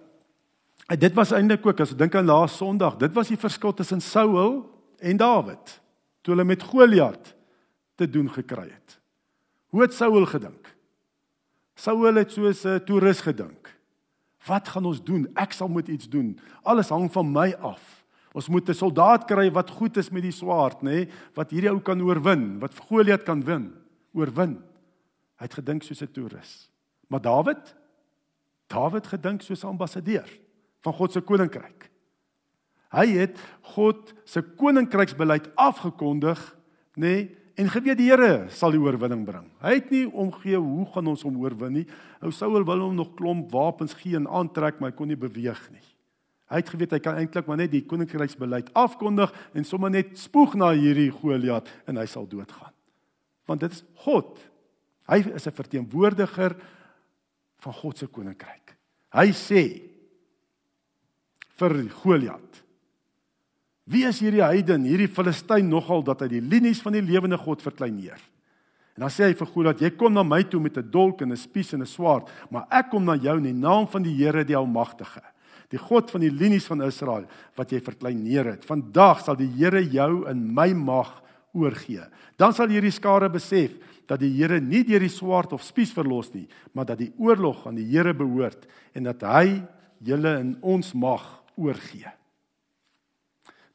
En 0.85 0.99
dit 0.99 1.13
was 1.13 1.31
eintlik 1.33 1.65
ook 1.65 1.81
as 1.81 1.95
ek 1.95 2.01
dink 2.03 2.15
aan 2.15 2.27
laas 2.29 2.57
Sondag, 2.57 2.99
dit 3.01 3.13
was 3.13 3.31
die 3.31 3.39
verskil 3.41 3.73
tussen 3.73 4.01
Saul 4.01 4.61
en 5.01 5.17
Dawid 5.17 5.79
toe 6.21 6.33
hulle 6.33 6.45
met 6.45 6.63
Goliat 6.63 7.33
te 7.97 8.09
doen 8.09 8.29
gekry 8.29 8.67
het. 8.69 8.99
Hoe 9.73 9.81
het 9.81 9.93
Saul 9.93 10.25
gedink? 10.29 10.69
Saul 11.75 12.15
het 12.15 12.31
soos 12.31 12.65
'n 12.65 12.83
toerist 12.85 13.21
gedink. 13.21 13.73
Wat 14.45 14.67
gaan 14.67 14.85
ons 14.85 15.03
doen? 15.03 15.27
Ek 15.35 15.53
sal 15.53 15.67
moet 15.67 15.87
iets 15.87 16.09
doen. 16.09 16.39
Alles 16.63 16.89
hang 16.89 17.11
van 17.11 17.31
my 17.31 17.53
af. 17.59 18.05
Ons 18.33 18.47
moet 18.47 18.69
'n 18.69 18.73
soldaat 18.73 19.25
kry 19.25 19.51
wat 19.51 19.69
goed 19.69 19.97
is 19.97 20.09
met 20.09 20.21
die 20.21 20.31
swaard, 20.31 20.81
nê, 20.81 20.83
nee, 20.83 21.09
wat 21.33 21.51
hierdie 21.51 21.69
ou 21.69 21.79
kan 21.79 22.01
oorwin, 22.01 22.59
wat 22.59 22.75
Goliat 22.75 23.23
kan 23.23 23.43
wen, 23.43 23.73
oorwin. 24.13 24.61
Hy 25.35 25.43
het 25.43 25.53
gedink 25.53 25.83
soos 25.83 26.01
'n 26.01 26.11
toerist. 26.11 26.69
Maar 27.07 27.21
Dawid 27.21 27.75
Dawid 28.67 29.07
gedink 29.07 29.41
soos 29.41 29.63
'n 29.63 29.67
ambassadeur 29.67 30.44
van 30.85 30.93
God 30.93 31.15
se 31.15 31.23
koninkryk. 31.25 31.89
Hy 32.95 33.07
het 33.17 33.39
God 33.73 34.13
se 34.29 34.43
koninkryksbeleid 34.55 35.49
afgekondig, 35.59 36.39
nê, 36.95 37.01
nee, 37.01 37.25
en 37.55 37.71
geweet 37.71 37.99
die 37.99 38.09
Here 38.11 38.47
sal 38.51 38.75
die 38.75 38.81
oorwinning 38.83 39.23
bring. 39.27 39.47
Hy 39.63 39.77
het 39.77 39.91
nie 39.93 40.05
omgee 40.05 40.59
hoe 40.59 40.85
gaan 40.91 41.07
ons 41.11 41.23
hom 41.23 41.37
oorwin 41.39 41.77
nie. 41.79 41.85
Ou 42.19 42.31
Saul 42.35 42.59
wil 42.67 42.83
hom 42.83 42.97
nog 42.97 43.13
klomp 43.15 43.53
wapens 43.55 43.95
gee 43.95 44.17
en 44.19 44.27
aantrek, 44.27 44.79
maar 44.79 44.91
hy 44.91 44.97
kon 44.97 45.07
nie 45.11 45.19
beweeg 45.19 45.61
nie. 45.71 45.83
Hy 46.51 46.59
het 46.61 46.69
geweet 46.69 46.93
hy 46.93 46.99
kan 47.01 47.17
eintlik 47.17 47.47
maar 47.49 47.57
net 47.57 47.71
die 47.71 47.85
koninkryksbeleid 47.87 48.69
afkondig 48.77 49.31
en 49.55 49.65
sommer 49.65 49.93
net 49.93 50.13
spoeg 50.19 50.53
na 50.59 50.73
hierdie 50.75 51.09
Goliat 51.15 51.71
en 51.89 51.97
hy 51.97 52.05
sal 52.11 52.27
doodgaan. 52.29 52.73
Want 53.49 53.63
dit 53.63 53.73
is 53.73 53.81
God. 54.03 54.37
Hy 55.09 55.23
is 55.33 55.47
'n 55.47 55.55
verteenwoordiger 55.55 56.55
van 57.63 57.73
God 57.73 57.97
se 57.97 58.07
koninkryk. 58.07 58.75
Hy 59.15 59.31
sê 59.31 59.94
vir 61.59 61.89
Goliat: 62.03 62.61
Wie 63.85 64.05
is 64.07 64.19
hierdie 64.19 64.43
heiden, 64.43 64.85
hierdie 64.89 65.11
Filistyn 65.11 65.67
nogal 65.69 66.01
dat 66.05 66.23
hy 66.25 66.31
die 66.37 66.41
linies 66.41 66.81
van 66.81 66.95
die 66.97 67.05
lewende 67.05 67.37
God 67.37 67.61
verkleineer? 67.61 68.21
En 68.95 69.05
dan 69.05 69.11
sê 69.11 69.27
hy 69.27 69.35
vir 69.37 69.51
Goliat: 69.51 69.83
Jy 69.83 69.91
kom 69.99 70.15
na 70.15 70.23
my 70.23 70.41
toe 70.47 70.59
met 70.59 70.77
'n 70.77 70.89
dolk 70.91 71.21
en 71.21 71.31
'n 71.31 71.37
spies 71.37 71.73
en 71.73 71.81
'n 71.81 71.85
swaard, 71.85 72.29
maar 72.49 72.67
ek 72.71 72.89
kom 72.89 73.05
na 73.05 73.15
jou 73.15 73.37
in 73.37 73.43
die 73.43 73.53
naam 73.53 73.87
van 73.87 74.03
die 74.03 74.15
Here 74.15 74.43
die 74.43 74.55
Almagtige, 74.55 75.21
die 75.69 75.77
God 75.77 76.11
van 76.11 76.21
die 76.21 76.31
linies 76.31 76.65
van 76.65 76.81
Israel 76.81 77.25
wat 77.55 77.71
jy 77.71 77.79
verkleineer 77.79 78.45
het. 78.45 78.65
Vandag 78.65 79.23
sal 79.23 79.35
die 79.35 79.51
Here 79.51 79.83
jou 79.83 80.29
in 80.29 80.53
my 80.53 80.73
mag 80.73 81.21
oorgee. 81.53 82.03
Dan 82.37 82.53
sal 82.53 82.67
hierdie 82.67 82.91
skare 82.91 83.29
besef 83.29 83.71
dat 84.07 84.19
die 84.19 84.31
Here 84.31 84.59
nie 84.59 84.83
deur 84.83 84.99
die 84.99 85.09
swaard 85.09 85.53
of 85.53 85.63
spies 85.63 85.93
verlos 85.93 86.33
nie, 86.33 86.47
maar 86.73 86.85
dat 86.85 86.97
die 86.97 87.13
oorlog 87.17 87.67
aan 87.67 87.75
die 87.75 87.87
Here 87.87 88.13
behoort 88.13 88.67
en 88.93 89.03
dat 89.03 89.21
hy 89.21 89.63
julle 89.99 90.39
in 90.39 90.57
ons 90.61 90.93
mag 90.93 91.44
oorgee. 91.55 92.11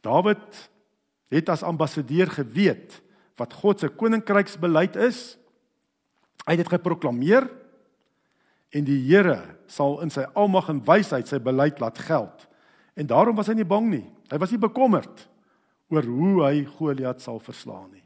Dawid 0.01 0.71
het 1.31 1.49
as 1.53 1.65
ambassadeur 1.67 2.31
geweet 2.33 2.99
wat 3.41 3.55
God 3.63 3.81
se 3.81 3.89
koninkryksbeleid 3.89 4.99
is. 5.01 5.39
Hy 6.45 6.57
het 6.57 6.65
dit 6.65 6.73
geproklaameer 6.75 7.47
en 8.75 8.87
die 8.87 8.99
Here 9.09 9.39
sal 9.71 10.01
in 10.05 10.13
sy 10.13 10.27
almag 10.39 10.71
en 10.73 10.83
wysheid 10.87 11.31
sy 11.31 11.41
beleid 11.43 11.81
laat 11.83 11.99
geld. 12.07 12.47
En 12.99 13.09
daarom 13.09 13.39
was 13.39 13.51
hy 13.51 13.57
nie 13.61 13.69
bang 13.69 13.89
nie. 13.91 14.07
Hy 14.31 14.39
was 14.41 14.53
nie 14.53 14.63
bekommerd 14.63 15.27
oor 15.91 16.07
hoe 16.07 16.45
hy 16.47 16.65
Goliat 16.77 17.23
sal 17.23 17.41
verslaan 17.43 17.91
nie. 17.91 18.05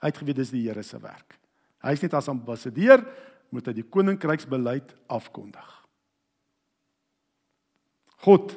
Hy 0.00 0.08
het 0.08 0.20
geweet 0.20 0.40
dis 0.40 0.54
die 0.54 0.64
Here 0.68 0.84
se 0.84 1.00
werk. 1.00 1.36
Hy 1.84 1.92
is 1.96 2.02
net 2.04 2.16
as 2.16 2.28
ambassadeur 2.32 3.02
moet 3.50 3.66
hy 3.66 3.74
die 3.80 3.86
koninkryksbeleid 3.88 4.92
afkondig. 5.10 5.68
God, 8.20 8.52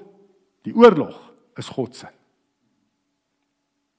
die 0.64 0.76
oorlog 0.76 1.18
is 1.60 1.70
God 1.74 1.96
se. 1.96 2.10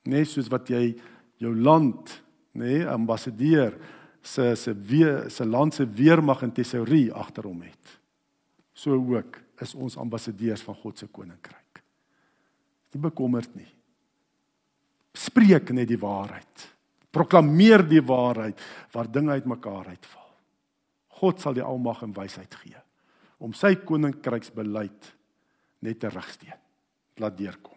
Nee, 0.09 0.25
soos 0.29 0.51
wat 0.53 0.69
jy 0.73 0.95
jou 1.41 1.53
land, 1.57 2.11
nê, 2.55 2.79
nee, 2.79 2.87
ambassadeur 2.89 3.77
se 4.25 4.55
se 4.57 4.73
weer 4.75 5.31
se 5.31 5.45
land 5.45 5.75
se 5.75 5.87
weermag 5.87 6.43
en 6.43 6.53
tesourie 6.53 7.13
agter 7.13 7.49
hom 7.49 7.63
het. 7.63 7.99
So 8.75 8.97
ook 8.97 9.39
is 9.63 9.75
ons 9.75 9.97
ambassadeurs 10.01 10.65
van 10.65 10.77
God 10.81 10.99
se 10.99 11.07
koninkryk. 11.07 11.83
Nie 12.95 13.03
bekommerd 13.03 13.55
nie. 13.57 13.69
Spreek 15.15 15.71
net 15.75 15.89
die 15.89 16.01
waarheid. 16.01 16.69
Proklameer 17.15 17.85
die 17.87 18.03
waarheid 18.03 18.61
waar 18.95 19.11
dinge 19.11 19.37
uitmekaar 19.37 19.93
uitval. 19.93 20.31
God 21.21 21.41
sal 21.41 21.55
die 21.55 21.63
almag 21.63 22.03
en 22.03 22.15
wysheid 22.17 22.55
gee 22.63 22.81
om 23.45 23.53
sy 23.57 23.75
koninkryksbeleid 23.85 25.11
net 25.85 26.01
te 26.01 26.11
regsteen. 26.13 26.59
Laat 27.21 27.37
deurkom. 27.39 27.77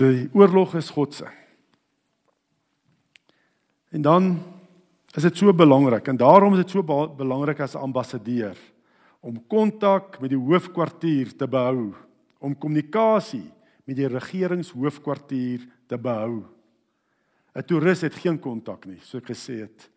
Die 0.00 0.26
oorlog 0.34 0.74
is 0.80 0.90
God 0.90 1.14
se. 1.14 1.28
En 3.94 4.02
dan 4.02 4.32
is 5.14 5.22
dit 5.22 5.36
so 5.38 5.54
belangrik 5.54 6.08
en 6.10 6.18
daarom 6.18 6.56
is 6.56 6.64
dit 6.64 6.74
so 6.74 6.82
belangrik 6.82 7.60
as 7.60 7.76
'n 7.76 7.86
ambassadeur 7.86 8.58
om 9.20 9.46
kontak 9.46 10.20
met 10.20 10.30
die 10.30 10.38
hoofkwartier 10.38 11.36
te 11.36 11.46
behou, 11.48 11.94
om 12.38 12.58
kommunikasie 12.58 13.52
met 13.84 13.96
die 13.96 14.08
regeringshoofkwartier 14.08 15.64
te 15.86 15.98
behou. 15.98 16.44
'n 17.54 17.62
Toerist 17.62 18.02
het 18.02 18.14
geen 18.14 18.38
kontak 18.38 18.86
nie, 18.86 19.00
so 19.00 19.18
ek 19.18 19.30
gesê 19.30 19.60
het 19.60 19.90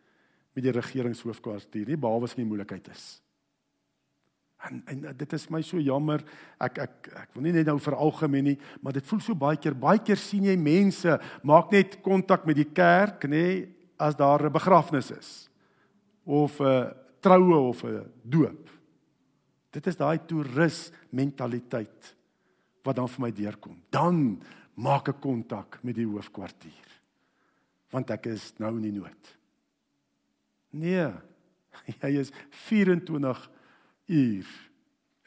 met 0.54 0.64
die 0.64 0.72
regeringshoofkwartier 0.72 1.88
nie 1.88 1.98
behalwe 1.98 2.24
as 2.24 2.36
dit 2.36 2.46
'n 2.46 2.48
moeilikheid 2.48 2.88
is. 2.88 3.22
En 4.66 4.82
en 4.90 5.04
dit 5.18 5.34
is 5.34 5.50
my 5.54 5.62
so 5.62 5.80
jammer. 5.80 6.24
Ek 6.60 6.80
ek 6.82 7.10
ek 7.14 7.36
wil 7.36 7.44
nie 7.46 7.54
net 7.60 7.68
nou 7.70 7.78
veralgemeen 7.80 8.52
nie, 8.52 8.58
maar 8.82 8.94
dit 8.98 9.06
voel 9.06 9.22
so 9.22 9.38
baie 9.38 9.60
keer, 9.62 9.78
baie 9.78 10.02
keer 10.02 10.18
sien 10.18 10.48
jy 10.50 10.56
mense 10.58 11.20
maak 11.46 11.72
net 11.72 12.00
kontak 12.02 12.48
met 12.50 12.58
die 12.58 12.72
kerk, 12.74 13.28
nê, 13.30 13.68
as 14.00 14.16
daar 14.16 14.46
'n 14.46 14.54
begrafnis 14.54 15.12
is 15.12 15.50
of 16.26 16.60
'n 16.62 16.94
troue 17.22 17.70
of 17.70 17.84
'n 17.84 18.12
doop. 18.24 18.70
Dit 19.72 19.88
is 19.88 19.96
daai 19.96 20.20
toerist 20.26 20.94
mentaliteit 21.10 22.16
wat 22.84 22.96
dan 22.96 23.08
vir 23.08 23.22
my 23.22 23.32
deurkom. 23.32 23.82
Dan 23.90 24.42
maak 24.76 25.10
ek 25.10 25.22
kontak 25.22 25.80
met 25.84 25.96
die 25.96 26.06
hoofkwartier. 26.06 26.88
Want 27.92 28.10
ek 28.12 28.26
is 28.26 28.54
nou 28.58 28.76
in 28.78 28.82
die 28.82 29.00
nood. 29.00 29.38
Nee. 30.72 31.12
Jy 32.02 32.20
is 32.20 32.32
24 32.68 33.50
uur 34.08 34.48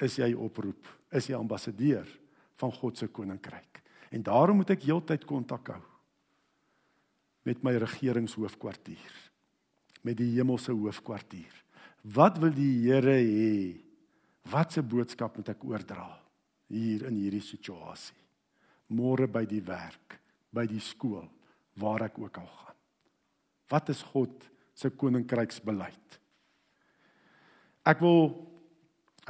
is 0.01 0.17
jy 0.19 0.33
oproep, 0.35 0.89
is 1.13 1.29
jy 1.29 1.37
ambassadeur 1.37 2.09
van 2.61 2.73
God 2.73 2.99
se 2.99 3.09
koninkryk. 3.09 3.83
En 4.11 4.25
daarom 4.27 4.61
moet 4.61 4.73
ek 4.75 4.87
heeltyd 4.89 5.27
kontak 5.29 5.73
hou 5.75 5.83
met 7.49 7.63
my 7.65 7.73
regeringshoofkwartier, 7.81 9.13
met 10.05 10.19
die 10.19 10.35
hemelse 10.35 10.75
hoofkwartier. 10.77 11.53
Wat 12.05 12.37
wil 12.41 12.53
die 12.53 12.83
Here 12.85 13.17
hê? 13.17 13.81
Wat 14.51 14.73
se 14.73 14.83
boodskap 14.85 15.39
moet 15.39 15.49
ek 15.55 15.65
oordra? 15.65 16.21
hier 16.71 17.07
in 17.09 17.19
hierdie 17.19 17.43
situasie. 17.45 18.17
Môre 18.95 19.29
by 19.31 19.45
die 19.49 19.63
werk, 19.67 20.19
by 20.55 20.67
die 20.71 20.83
skool, 20.83 21.27
waar 21.79 22.07
ek 22.09 22.19
ook 22.19 22.41
al 22.41 22.51
gaan. 22.51 22.79
Wat 23.71 23.91
is 23.93 24.03
God 24.11 24.47
se 24.75 24.91
koninkryksbeleid? 24.91 26.19
Ek 27.87 28.03
wil 28.03 28.33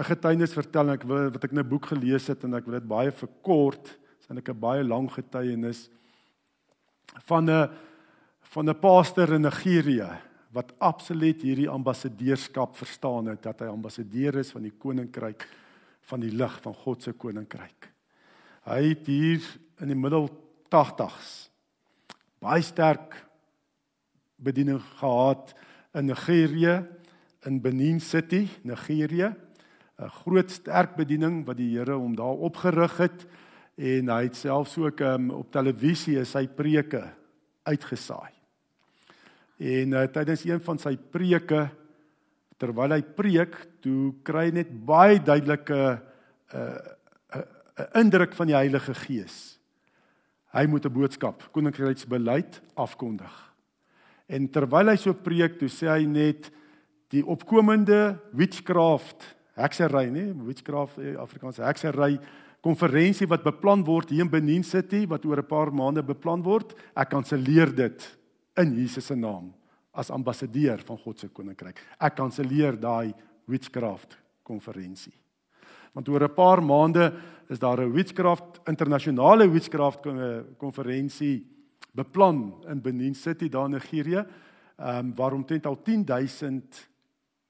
'n 0.01 0.09
getuienis 0.09 0.57
vertel 0.57 0.95
ek 0.95 1.05
wil 1.05 1.29
wat 1.29 1.45
ek 1.45 1.53
in 1.53 1.61
'n 1.61 1.69
boek 1.69 1.93
gelees 1.93 2.27
het 2.33 2.45
en 2.45 2.55
ek 2.55 2.65
wil 2.65 2.81
dit 2.81 2.89
baie 2.89 3.13
verkort, 3.13 3.99
sien 4.25 4.39
ek 4.39 4.49
'n 4.49 4.61
baie 4.61 4.85
lang 4.85 5.11
getuienis 5.13 5.91
van 7.29 7.51
'n 7.51 7.69
van 8.41 8.69
'n 8.69 8.81
pastor 8.81 9.33
in 9.35 9.43
Nigerië 9.43 10.09
wat 10.53 10.73
absoluut 10.79 11.43
hierdie 11.43 11.69
ambassadeurskap 11.69 12.77
verstaan 12.77 13.27
het 13.27 13.43
dat 13.43 13.61
hy 13.61 13.67
ambassadeur 13.67 14.39
is 14.39 14.51
van 14.51 14.63
die 14.63 14.73
koninkryk 14.79 15.47
van 16.01 16.21
die 16.21 16.33
lig 16.33 16.61
van 16.63 16.75
God 16.75 17.03
se 17.03 17.13
koninkryk. 17.13 17.93
Hy 18.65 18.89
het 18.89 19.07
hier 19.07 19.41
in 19.81 19.89
die 19.89 19.97
middel 19.97 20.29
80s 20.69 21.51
baie 22.41 22.63
sterk 22.63 23.15
bediening 24.37 24.81
gehad 24.99 25.55
in 25.95 26.07
Nigerië 26.07 26.87
in 27.47 27.61
Benin 27.61 28.01
City, 28.01 28.49
Nigerië. 28.63 29.35
'n 30.01 30.09
groot 30.25 30.51
sterk 30.51 30.97
bediening 30.97 31.45
wat 31.45 31.59
die 31.61 31.77
Here 31.77 31.99
hom 31.99 32.17
daar 32.17 32.41
opgerig 32.41 32.97
het 32.97 33.27
en 33.77 34.09
hy 34.09 34.23
het 34.29 34.37
selfs 34.37 34.79
ook 34.79 35.01
um, 35.01 35.31
op 35.31 35.51
televisie 35.53 36.25
sy 36.25 36.47
preke 36.49 37.05
uitgesaai. 37.69 38.33
En 39.61 39.93
uh, 39.93 40.07
tydens 40.09 40.45
een 40.45 40.61
van 40.65 40.81
sy 40.81 40.97
preke 40.97 41.69
terwyl 42.61 42.93
hy 42.93 43.01
preek, 43.03 43.57
toe 43.81 44.13
kry 44.25 44.49
hy 44.49 44.57
net 44.61 44.73
baie 44.73 45.21
duidelike 45.21 45.77
'n 45.77 46.01
uh, 46.57 46.97
'n 47.37 47.45
uh, 47.81 48.01
indruk 48.01 48.35
van 48.37 48.47
die 48.47 48.57
Heilige 48.57 48.95
Gees. 48.95 49.59
Hy 50.53 50.67
moet 50.67 50.85
'n 50.85 50.93
boodskap, 50.93 51.49
koninkryksbeleid 51.53 52.61
afkondig. 52.75 53.33
En 54.29 54.49
terwyl 54.49 54.89
hy 54.89 54.97
so 54.97 55.13
preek, 55.15 55.59
toe 55.59 55.69
sê 55.69 55.89
hy 55.89 56.05
net 56.05 56.51
die 57.11 57.25
opkomende 57.27 58.19
witchcraft, 58.33 59.40
heksery, 59.61 60.11
nê, 60.11 60.31
witchcraft 60.47 60.99
eh, 60.99 61.17
Afrikaanse 61.21 61.65
heksery 61.65 62.19
konferensie 62.61 63.29
wat 63.29 63.45
beplan 63.45 63.85
word 63.87 64.11
hier 64.13 64.25
in 64.25 64.31
Benin 64.31 64.65
City 64.65 65.07
wat 65.09 65.25
oor 65.25 65.41
'n 65.41 65.49
paar 65.49 65.73
maande 65.73 66.03
beplan 66.03 66.43
word, 66.43 66.75
ek 66.97 67.11
kanselleer 67.11 67.75
dit 67.75 68.19
in 68.57 68.75
Jesus 68.75 69.07
se 69.07 69.15
naam 69.15 69.55
as 69.93 70.11
ambassadeur 70.11 70.79
van 70.79 70.99
God 70.99 71.19
se 71.19 71.29
koninkryk. 71.29 71.81
Ek 72.01 72.15
kanselleer 72.17 72.77
daai 72.77 73.15
witchcraft 73.47 74.17
konferensie. 74.43 75.13
Want 75.95 76.09
oor 76.09 76.23
'n 76.23 76.35
paar 76.35 76.63
maande 76.63 77.13
is 77.49 77.59
daar 77.59 77.81
'n 77.81 77.93
witchcraft 77.93 78.61
internasionale 78.67 79.49
witchcraft 79.49 80.01
konferensie 80.59 81.47
beplan 81.95 82.55
in 82.69 82.81
Benin 82.81 83.15
City 83.15 83.49
daar 83.49 83.65
in 83.65 83.73
Nigerië, 83.73 84.25
ehm 84.79 84.99
um, 84.99 85.15
waar 85.15 85.33
omtrent 85.33 85.67
al 85.67 85.83
10000 85.83 86.90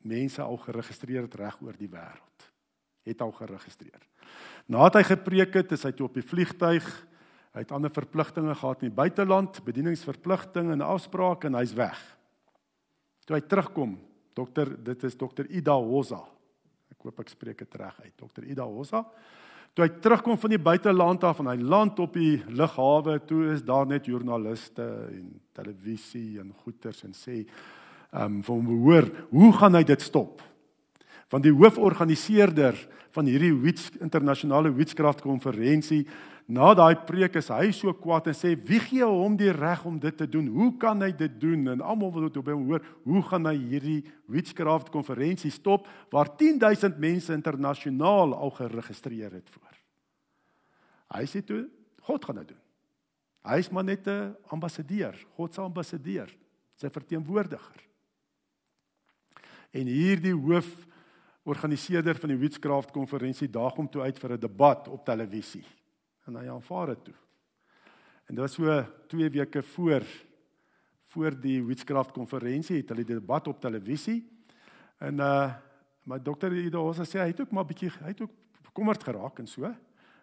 mense 0.06 0.42
al 0.42 0.56
geregistreer 0.62 1.26
het 1.26 1.36
reg 1.40 1.58
oor 1.62 1.76
die 1.78 1.90
wêreld. 1.90 2.48
Het 3.08 3.20
al 3.24 3.32
geregistreer. 3.36 4.02
Nadat 4.70 5.00
hy 5.00 5.04
gepreek 5.14 5.56
het, 5.58 5.72
is 5.72 5.84
hy 5.86 5.92
toe 5.96 6.06
op 6.08 6.16
die 6.16 6.26
vliegtyg. 6.26 6.86
Hy 7.50 7.64
het 7.64 7.72
ander 7.74 7.90
verpligtinge 7.90 8.54
gehad 8.54 8.84
in 8.84 8.92
die 8.92 8.96
buiteland, 8.96 9.58
bedieningsverpligtinge 9.66 10.76
en 10.76 10.86
afsprake 10.86 11.48
en 11.50 11.58
hy's 11.58 11.74
weg. 11.74 11.98
Toe 13.26 13.36
hy 13.36 13.42
terugkom, 13.46 13.96
dokter, 14.38 14.70
dit 14.84 15.04
is 15.08 15.18
dokter 15.18 15.48
Ida 15.50 15.74
Hosa. 15.74 16.20
Ek 16.90 17.02
hoop 17.06 17.20
ek 17.24 17.32
spreek 17.32 17.64
dit 17.64 17.78
reg 17.80 17.98
uit. 18.04 18.14
Dokter 18.20 18.46
Ida 18.46 18.66
Hosa. 18.68 19.02
Toe 19.74 19.84
hy 19.86 19.90
terugkom 20.02 20.38
van 20.38 20.50
die 20.50 20.62
buiteland 20.62 21.24
af 21.26 21.42
en 21.42 21.50
hy 21.52 21.58
land 21.62 21.98
op 22.02 22.16
die 22.18 22.40
lughawe, 22.50 23.20
toe 23.26 23.52
is 23.52 23.62
daar 23.66 23.86
net 23.86 24.08
joernaliste 24.10 24.86
en 25.10 25.28
televisie 25.54 26.40
en 26.42 26.50
goeters 26.64 27.04
en 27.06 27.14
sê, 27.14 27.44
um, 28.12 28.42
van 28.44 28.64
hoor, 28.66 29.08
hoe 29.30 29.52
gaan 29.52 29.74
hy 29.74 29.84
dit 29.84 30.02
stop? 30.02 30.42
Want 31.30 31.46
die 31.46 31.54
hooforganiseerder 31.54 32.78
van 33.10 33.26
hierdie 33.26 33.54
Wits 33.54 33.90
internasionale 34.00 34.72
Witskraft 34.74 35.22
konferensie 35.22 36.06
Na 36.50 36.72
daai 36.74 36.96
preek 37.06 37.36
is 37.38 37.46
hy 37.52 37.68
so 37.74 37.92
kwaad 37.94 38.26
en 38.32 38.34
sê 38.34 38.56
wie 38.66 38.80
gee 38.82 39.06
hom 39.06 39.36
die 39.38 39.52
reg 39.54 39.84
om 39.86 40.00
dit 40.02 40.16
te 40.18 40.26
doen? 40.26 40.48
Hoe 40.50 40.72
kan 40.82 40.98
hy 41.04 41.12
dit 41.14 41.36
doen? 41.38 41.68
En 41.70 41.84
almal 41.92 42.10
wil 42.16 42.26
dit 42.26 42.40
op 42.40 42.48
hom 42.50 42.64
hoor. 42.72 42.82
Hoe 43.06 43.22
gaan 43.28 43.46
hy 43.46 43.54
hierdie 43.54 44.00
witchcraft 44.26 44.90
konferensie 44.90 45.52
stop 45.54 45.86
waar 46.10 46.32
10000 46.40 46.98
mense 46.98 47.30
internasionaal 47.36 48.34
al 48.34 48.50
geregistreer 48.56 49.30
het 49.38 49.52
voor? 49.54 49.76
Hy 51.14 51.22
sê 51.30 51.44
toe 51.46 51.68
God 52.08 52.26
gaan 52.26 52.42
dit 52.42 52.50
doen. 52.50 52.62
Hy 53.46 53.60
is 53.62 53.70
maar 53.70 53.86
net 53.86 54.08
'n 54.08 54.34
ambassadeur, 54.50 55.14
God 55.36 55.54
se 55.54 55.60
ambassadeur, 55.60 56.34
sy 56.74 56.88
verteenwoordiger. 56.90 57.89
En 59.70 59.86
hierdie 59.86 60.34
hoof 60.34 60.68
organiseerder 61.42 62.18
van 62.18 62.28
die 62.28 62.38
witchcraft 62.38 62.90
konferensie 62.90 63.48
daag 63.48 63.74
hom 63.74 63.88
toe 63.88 64.02
uit 64.02 64.18
vir 64.18 64.32
'n 64.32 64.40
debat 64.40 64.88
op 64.88 65.04
televisie 65.04 65.64
en 66.26 66.36
hy 66.36 66.48
aanvaar 66.48 66.86
dit 66.94 67.04
toe. 67.04 67.18
En 68.30 68.34
dit 68.34 68.44
was 68.44 68.54
so 68.54 68.84
2 69.08 69.30
weke 69.30 69.62
voor 69.62 70.04
voor 71.10 71.34
die 71.34 71.58
Witchcraft 71.66 72.12
konferensie 72.14 72.76
het 72.76 72.92
hulle 72.92 73.02
die 73.02 73.16
debat 73.18 73.48
op 73.50 73.60
televisie. 73.60 74.22
En 75.02 75.18
uh 75.18 75.50
my 76.10 76.16
dokter 76.18 76.54
Ido 76.56 76.80
Hosa 76.80 77.04
sê 77.04 77.18
hy 77.20 77.26
het 77.30 77.40
ook 77.42 77.50
maar 77.52 77.66
bietjie 77.66 77.90
hy 78.00 78.12
het 78.14 78.22
ook 78.22 78.32
bekommerd 78.62 79.02
geraak 79.04 79.38
en 79.38 79.46
so. 79.46 79.68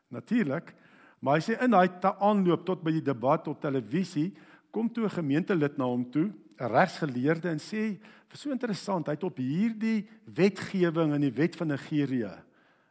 Natuurlik. 0.10 0.74
Maar 1.20 1.38
hy 1.38 1.44
sê 1.44 1.58
in 1.64 1.72
daai 1.72 1.90
aanloop 2.02 2.66
tot 2.66 2.82
by 2.84 2.92
die 2.96 3.04
debat 3.04 3.48
op 3.48 3.62
televisie 3.62 4.32
kom 4.72 4.90
toe 4.90 5.06
'n 5.06 5.18
gemeentelid 5.20 5.78
na 5.78 5.86
hom 5.86 6.10
toe, 6.12 6.32
regsgeleerde 6.58 7.50
en 7.50 7.60
sê, 7.60 7.98
"Vir 8.28 8.38
so 8.38 8.52
interessant, 8.52 9.08
hy 9.08 9.14
het 9.14 9.24
op 9.24 9.38
hierdie 9.38 10.08
wetgewing 10.26 11.14
in 11.14 11.22
die 11.22 11.34
wet 11.34 11.56
van 11.56 11.68
Nigerië, 11.68 12.32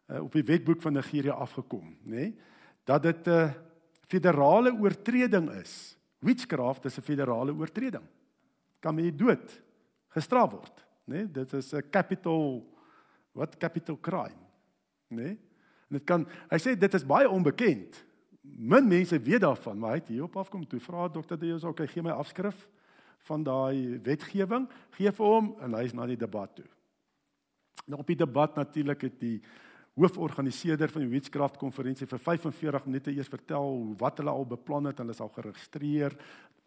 uh, 0.08 0.22
op 0.22 0.32
die 0.32 0.42
wetboek 0.42 0.82
van 0.82 0.92
Nigerië 0.92 1.30
afgekom, 1.30 1.96
nê?" 2.04 2.10
Nee? 2.14 2.34
dat 2.86 3.02
dit 3.02 3.26
'n 3.26 3.54
federale 4.06 4.72
oortreding 4.72 5.50
is. 5.50 5.98
Witchcraft 6.18 6.84
is 6.84 6.98
'n 6.98 7.02
federale 7.02 7.52
oortreding. 7.52 8.04
Kan 8.78 8.98
jy 8.98 9.16
dood 9.16 9.62
gestraf 10.08 10.50
word, 10.50 10.86
né? 11.04 11.14
Nee, 11.14 11.30
dit 11.30 11.52
is 11.52 11.72
'n 11.72 11.90
capital 11.90 12.66
wat 13.32 13.56
capital 13.56 14.00
crime, 14.00 14.42
né? 15.08 15.22
Nee? 15.22 15.38
En 15.88 15.96
dit 15.98 16.04
kan 16.04 16.26
hy 16.50 16.58
sê 16.58 16.78
dit 16.78 16.94
is 16.94 17.06
baie 17.06 17.30
onbekend. 17.30 18.04
Min 18.40 18.88
mense 18.88 19.20
weet 19.20 19.40
daarvan, 19.40 19.78
maar 19.78 19.90
hy 19.90 19.96
het 19.96 20.08
hierop 20.08 20.36
afkom 20.36 20.66
toe 20.66 20.80
vra 20.80 21.08
dokter 21.08 21.38
Deus 21.38 21.64
ook, 21.64 21.78
hy 21.78 21.86
gee 21.86 22.02
my 22.02 22.10
afskrif 22.10 22.68
van 23.26 23.44
daai 23.46 23.98
wetgewing, 24.04 24.66
gee 24.96 25.12
vir 25.12 25.26
hom 25.26 25.52
en 25.64 25.76
hy 25.78 25.84
is 25.88 25.94
na 25.96 26.06
die 26.08 26.18
debat 26.20 26.52
toe. 26.56 26.66
Nou 27.86 28.00
op 28.02 28.10
die 28.10 28.18
debat 28.18 28.56
natuurlik 28.58 29.06
het 29.06 29.20
die 29.20 29.36
hooforganiseerder 29.96 30.90
van 30.92 31.06
die 31.06 31.12
Witchcraft 31.14 31.56
konferensie 31.60 32.08
vir 32.08 32.20
45 32.20 32.84
minute 32.88 33.14
eers 33.14 33.30
vertel 33.32 33.78
wat 34.00 34.20
hulle 34.20 34.32
al 34.32 34.44
beplan 34.48 34.90
het, 34.90 35.00
hulle 35.00 35.14
is 35.16 35.22
al 35.24 35.32
geregistreer, 35.32 36.16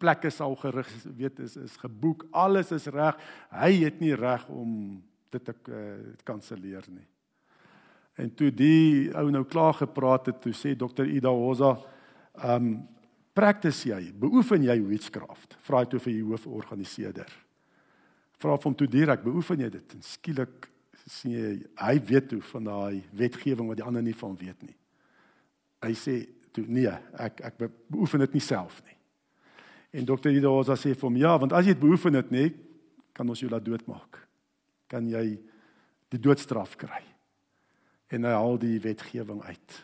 plekke 0.00 0.32
is 0.32 0.40
al 0.42 0.56
geregistreer, 0.58 1.16
weet 1.18 1.42
is 1.44 1.56
is 1.60 1.76
geboek, 1.78 2.26
alles 2.32 2.72
is 2.74 2.88
reg. 2.90 3.18
Hy 3.54 3.72
het 3.84 4.00
nie 4.02 4.16
reg 4.18 4.48
om 4.50 4.98
dit 5.30 5.44
te 5.46 5.54
uh, 5.54 5.84
kanselleer 6.26 6.88
nie. 6.90 7.06
En 8.18 8.32
toe 8.34 8.50
die 8.50 9.12
ou 9.16 9.28
nou 9.30 9.44
klaar 9.48 9.78
gepraat 9.78 10.32
het, 10.32 10.40
toe 10.42 10.52
sê 10.56 10.74
dokter 10.74 11.06
Ida 11.06 11.30
Hosa, 11.30 11.76
ehm 12.40 12.72
um, 12.72 12.72
practice 13.36 13.88
jy, 13.88 14.00
beoefen 14.16 14.64
jy 14.66 14.76
witchcraft? 14.84 15.56
Vra 15.66 15.84
hy 15.84 15.90
toe 15.90 16.00
vir 16.02 16.16
die 16.16 16.26
hooforganiseerder. 16.26 17.30
Vra 18.40 18.56
hom 18.62 18.76
toe 18.76 18.88
direk, 18.90 19.22
beoefen 19.24 19.64
jy 19.64 19.70
dit? 19.72 19.96
En 19.96 20.04
skielik 20.04 20.70
sien 21.06 21.34
jy 21.34 21.50
hy 21.80 21.96
weet 22.06 22.30
toe 22.32 22.40
van 22.52 22.68
daai 22.68 23.02
wetgewing 23.16 23.68
wat 23.70 23.80
die 23.80 23.86
ander 23.86 24.04
nie 24.04 24.16
van 24.16 24.36
weet 24.38 24.62
nie. 24.64 24.76
Hy 25.84 25.92
sê 25.96 26.16
toe 26.54 26.64
nee, 26.68 26.92
ek 27.20 27.42
ek 27.50 27.60
beoefen 27.90 28.22
dit 28.26 28.36
nie 28.36 28.44
self 28.44 28.80
nie. 28.86 28.96
En 30.00 30.06
dokter 30.06 30.34
Idosa 30.34 30.76
sê 30.78 30.94
vir 30.94 31.08
hom 31.08 31.18
ja, 31.18 31.34
want 31.40 31.54
as 31.56 31.66
jy 31.66 31.74
dit 31.74 31.82
beoefen 31.82 32.18
het 32.18 32.30
nê, 32.30 32.50
kan 33.16 33.28
ons 33.28 33.40
jou 33.42 33.50
laat 33.50 33.64
doodmaak. 33.66 34.20
Kan 34.90 35.08
jy 35.10 35.24
die 36.10 36.20
doodstraf 36.22 36.76
kry. 36.78 37.02
En 38.10 38.26
hy 38.26 38.34
haal 38.34 38.58
die 38.62 38.78
wetgewing 38.82 39.42
uit. 39.46 39.78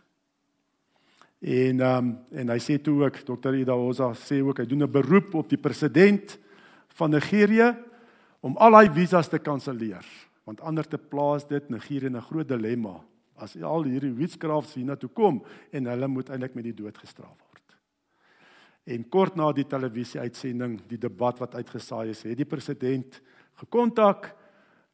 En 1.40 1.80
ehm 1.80 2.06
um, 2.06 2.18
en 2.32 2.48
hy 2.48 2.58
sê 2.58 2.78
toe 2.80 3.04
ook 3.04 3.18
dokter 3.26 3.54
Idosa 3.54 4.12
sê 4.14 4.40
ook 4.40 4.58
hy 4.58 4.66
doen 4.66 4.82
'n 4.82 4.90
beroep 4.90 5.34
op 5.34 5.48
die 5.48 5.60
president 5.60 6.38
van 6.96 7.10
Nigerië 7.10 7.76
om 8.40 8.56
al 8.56 8.70
daai 8.70 8.90
visas 8.90 9.28
te 9.28 9.38
kanselleer 9.38 10.06
want 10.44 10.60
anders 10.60 10.86
te 10.86 10.98
plaas 10.98 11.46
dit 11.46 11.68
Nigerië 11.68 12.06
in 12.06 12.16
'n 12.16 12.28
groot 12.28 12.48
dilemma 12.48 13.00
as 13.34 13.56
al 13.62 13.84
hierdie 13.84 14.14
witchcrafts 14.14 14.74
hier 14.74 14.84
na 14.84 14.96
toe 14.96 15.10
kom 15.10 15.42
en 15.72 15.86
hulle 15.86 16.08
moet 16.08 16.30
eintlik 16.30 16.54
met 16.54 16.64
die 16.64 16.74
dood 16.74 16.98
gestraf 16.98 17.36
word. 17.36 17.76
En 18.86 19.08
kort 19.08 19.36
na 19.36 19.52
die 19.52 19.66
televisie 19.66 20.20
uitsending, 20.20 20.80
die 20.88 20.98
debat 20.98 21.38
wat 21.38 21.54
uitgesaai 21.54 22.10
is, 22.10 22.22
het 22.22 22.36
die 22.36 22.48
president 22.48 23.20
gekontak 23.54 24.30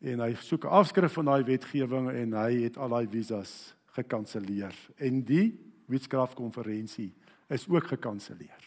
en 0.00 0.20
hy 0.20 0.34
soek 0.34 0.64
'n 0.64 0.74
afskrif 0.80 1.12
van 1.12 1.24
daai 1.24 1.44
wetgewing 1.44 2.10
en 2.10 2.32
hy 2.32 2.62
het 2.64 2.76
al 2.76 2.88
daai 2.88 3.06
visas 3.06 3.74
gekanselleer 3.94 4.74
en 4.96 5.22
die 5.22 5.71
witchcraft 5.92 6.38
konferensie 6.38 7.12
is 7.52 7.66
ook 7.68 7.92
gekanselleer. 7.92 8.64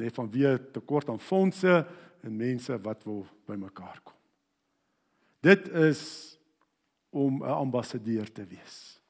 Net 0.00 0.16
vanweë 0.16 0.56
tekort 0.72 1.10
aan 1.12 1.20
fondse 1.20 1.82
en 2.22 2.36
mense 2.36 2.78
wat 2.84 3.04
wil 3.04 3.26
bymekaar 3.48 4.00
kom. 4.02 4.16
Dit 5.42 5.68
is 5.68 6.02
om 7.10 7.42
'n 7.42 7.58
ambassadeur 7.66 8.32
te 8.32 8.46
wees. 8.46 9.00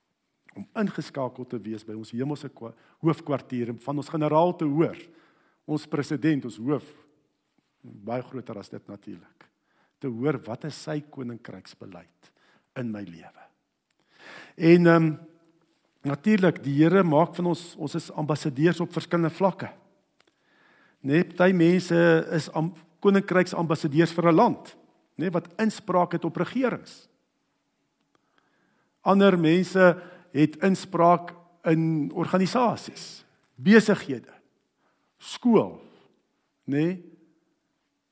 Om 0.55 0.67
ingeskakel 0.75 1.47
te 1.47 1.61
wees 1.61 1.85
by 1.85 1.93
ons 1.93 2.11
hemelse 2.11 2.51
hoofkwartier 2.99 3.75
van 3.79 3.97
ons 3.97 4.09
generaal 4.09 4.57
te 4.57 4.65
hoor. 4.65 4.97
Ons 5.65 5.87
president, 5.87 6.45
ons 6.45 6.57
hoof 6.57 6.85
baie 7.81 8.23
groter 8.23 8.59
as 8.59 8.69
dit 8.69 8.87
natuurlik. 8.87 9.49
Te 9.99 10.07
hoor 10.07 10.39
wat 10.43 10.65
is 10.65 10.83
sy 10.83 11.01
koninkryksbeleid 11.01 12.33
in 12.75 12.91
my 12.91 13.03
lewe. 13.03 13.45
En 14.57 14.87
ehm 14.87 15.05
um, 15.05 15.19
natuurlik 16.03 16.63
die 16.63 16.75
Here 16.83 17.03
maak 17.03 17.35
van 17.35 17.47
ons 17.47 17.75
ons 17.79 17.95
is 17.95 18.11
ambassadeurs 18.11 18.81
op 18.81 18.93
verskillende 18.93 19.31
vlakke. 19.31 19.71
Net 21.01 21.37
baie 21.37 21.55
mense 21.55 22.27
is 22.31 22.51
koninkryksambassadeurs 23.01 24.13
vir 24.13 24.29
'n 24.29 24.35
land 24.35 24.77
nê 25.19 25.31
wat 25.31 25.51
inspraak 25.61 26.17
het 26.17 26.25
op 26.25 26.37
regerings. 26.37 27.07
Ander 29.03 29.39
mense 29.39 29.87
het 30.33 30.57
inspraak 30.65 31.35
in 31.69 32.11
organisasies, 32.15 33.25
besighede, 33.55 34.33
skool, 35.19 35.81
nê? 36.71 36.99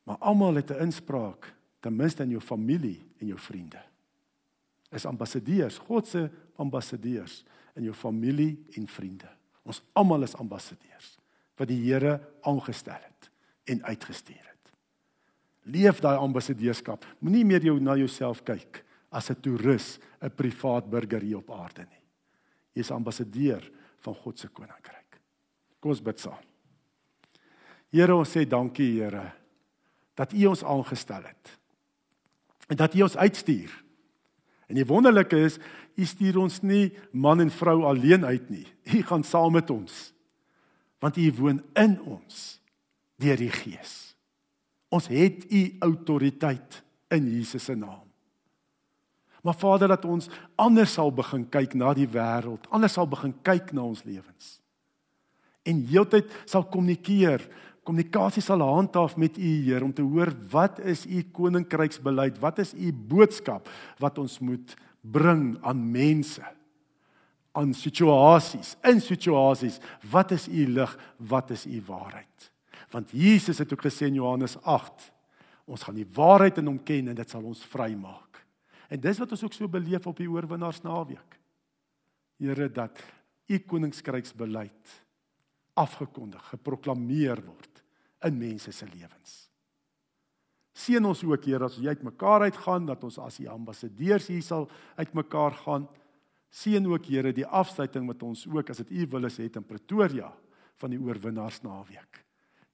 Maar 0.04 0.18
almal 0.18 0.54
het 0.54 0.70
'n 0.70 0.82
inspraak 0.86 1.54
ten 1.80 1.96
minste 1.96 2.22
in 2.22 2.30
jou 2.30 2.40
familie 2.40 3.02
en 3.18 3.26
jou 3.26 3.38
vriende. 3.38 3.80
Is 4.90 5.06
ambassadeurs, 5.06 5.78
God 5.78 6.06
se 6.06 6.30
ambassadeurs 6.56 7.44
in 7.76 7.84
jou 7.84 7.94
familie 7.94 8.58
en 8.76 8.86
vriende. 8.86 9.28
Ons 9.62 9.82
almal 9.92 10.26
is 10.26 10.36
ambassadeurs 10.38 11.16
wat 11.60 11.68
die 11.68 11.82
Here 11.82 12.16
aangestel 12.48 12.96
het 12.96 13.28
en 13.68 13.82
uitgestuur 13.84 14.40
het. 14.40 14.70
Leef 15.68 16.00
daai 16.00 16.16
ambassadeurskap. 16.16 17.04
Moenie 17.20 17.44
meer 17.44 17.66
jou 17.68 17.76
na 17.80 17.98
jouself 18.00 18.40
kyk 18.44 18.80
as 19.12 19.30
'n 19.30 19.40
toerus, 19.40 19.98
'n 20.22 20.30
privaat 20.30 20.88
burger 20.90 21.20
hier 21.20 21.36
op 21.36 21.50
aarde 21.50 21.82
nie. 21.82 22.02
Jy 22.74 22.80
is 22.80 22.90
ambassadeur 22.90 23.70
van 23.98 24.14
God 24.14 24.38
se 24.38 24.48
koninkryk. 24.48 25.20
Kom 25.80 25.90
ons 25.90 26.02
bid 26.02 26.18
saam. 26.18 26.44
Here, 27.90 28.14
ons 28.14 28.36
sê 28.36 28.46
dankie, 28.46 29.00
Here, 29.00 29.32
dat 30.14 30.32
U 30.32 30.46
ons 30.46 30.64
aangestel 30.64 31.22
het. 31.22 31.58
En 32.68 32.76
dat 32.76 32.94
U 32.94 33.02
ons 33.02 33.16
uitstuur. 33.16 33.84
En 34.70 34.78
die 34.78 34.86
wonderlike 34.86 35.38
is, 35.48 35.58
U 35.98 36.06
stuur 36.06 36.38
ons 36.40 36.60
nie 36.62 36.92
man 37.12 37.42
en 37.42 37.50
vrou 37.52 37.82
alleen 37.90 38.24
uit 38.24 38.46
nie. 38.52 38.66
U 38.94 39.02
gaan 39.08 39.24
saam 39.26 39.52
met 39.58 39.70
ons. 39.74 40.12
Want 41.02 41.18
U 41.18 41.26
woon 41.40 41.58
in 41.74 41.96
ons 42.06 42.38
deur 43.20 43.40
die 43.40 43.50
Gees. 43.52 44.14
Ons 44.88 45.10
het 45.10 45.44
U 45.50 45.64
autoriteit 45.86 46.80
in 47.10 47.26
Jesus 47.34 47.66
se 47.66 47.74
naam. 47.74 48.06
Maar 49.42 49.56
Vader, 49.56 49.88
dat 49.88 50.04
ons 50.04 50.28
anders 50.60 50.92
sal 50.92 51.12
begin 51.16 51.46
kyk 51.48 51.74
na 51.74 51.94
die 51.96 52.08
wêreld, 52.08 52.66
anders 52.70 52.92
sal 52.98 53.08
begin 53.08 53.32
kyk 53.46 53.72
na 53.72 53.86
ons 53.88 54.02
lewens. 54.04 54.58
En 55.64 55.80
heeltyd 55.88 56.28
sal 56.48 56.66
kommunikeer, 56.68 57.46
kommunikasie 57.90 58.42
sal 58.44 58.62
handhaaf 58.62 59.16
met 59.18 59.34
U 59.34 59.50
Heer 59.64 59.82
om 59.82 59.90
te 59.92 60.04
hoor 60.06 60.30
wat 60.52 60.78
is 60.86 61.02
U 61.10 61.24
koninkryksbeleid, 61.34 62.38
wat 62.38 62.60
is 62.62 62.70
U 62.78 62.92
boodskap 62.94 63.66
wat 63.98 64.18
ons 64.22 64.38
moet 64.38 64.76
bring 65.02 65.56
aan 65.66 65.80
mense, 65.90 66.44
aan 67.56 67.72
situasies, 67.74 68.76
in 68.86 69.00
situasies, 69.02 69.80
wat 70.12 70.36
is 70.36 70.46
U 70.46 70.66
lig, 70.70 70.92
wat 71.18 71.50
is 71.50 71.66
U 71.66 71.80
waarheid? 71.88 72.46
Want 72.94 73.10
Jesus 73.10 73.58
het 73.58 73.72
ook 73.74 73.82
gesê 73.88 74.06
in 74.06 74.20
Johannes 74.20 74.54
8, 74.62 75.10
ons 75.66 75.82
gaan 75.82 75.98
die 75.98 76.06
waarheid 76.14 76.62
in 76.62 76.70
hom 76.70 76.78
ken 76.86 77.10
en 77.10 77.18
dit 77.18 77.34
sal 77.34 77.42
ons 77.42 77.64
vrymaak. 77.72 78.38
En 78.90 79.02
dis 79.02 79.18
wat 79.18 79.34
ons 79.34 79.44
ook 79.46 79.56
so 79.56 79.70
beleef 79.70 80.06
op 80.06 80.18
die 80.18 80.30
oorwinnaars 80.30 80.82
naweek. 80.86 81.38
Here 82.38 82.70
dat 82.70 83.02
u 83.50 83.58
koninkryksbeleid 83.58 84.96
afgekondig, 85.80 86.52
geproklaameer 86.54 87.42
word 87.42 87.79
in 88.24 88.36
mense 88.38 88.72
se 88.72 88.86
lewens. 88.86 89.50
Seën 90.76 91.04
ons 91.04 91.22
ook 91.26 91.44
Here 91.44 91.66
as 91.66 91.78
ons 91.78 91.88
uitmekaar 91.90 92.46
uitgaan 92.48 92.86
dat 92.88 93.02
ons 93.04 93.18
as 93.20 93.40
die 93.40 93.48
ambassadeurs 93.50 94.28
hier 94.30 94.44
sal 94.44 94.68
uitmekaar 94.96 95.58
gaan. 95.64 95.88
Seën 96.50 96.86
ook 96.86 97.10
Here 97.10 97.34
die 97.36 97.46
afsluiting 97.46 98.06
wat 98.08 98.22
ons 98.26 98.46
ook 98.48 98.70
as 98.70 98.82
dit 98.84 98.94
u 99.02 99.06
wil 99.16 99.28
is 99.28 99.40
het 99.42 99.58
in 99.60 99.66
Pretoria 99.66 100.30
van 100.80 100.94
die 100.94 101.00
oorwinnaars 101.00 101.60
naweek. 101.66 102.22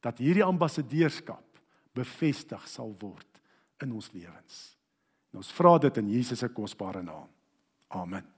Dat 0.05 0.23
hierdie 0.23 0.45
ambassadeurskap 0.47 1.61
bevestig 1.97 2.69
sal 2.69 2.95
word 3.01 3.43
in 3.83 3.93
ons 3.97 4.13
lewens. 4.15 4.77
En 5.33 5.43
ons 5.43 5.53
vra 5.57 5.77
dit 5.83 6.03
in 6.05 6.15
Jesus 6.19 6.45
se 6.45 6.53
kosbare 6.53 7.03
naam. 7.03 7.29
Amen. 7.97 8.36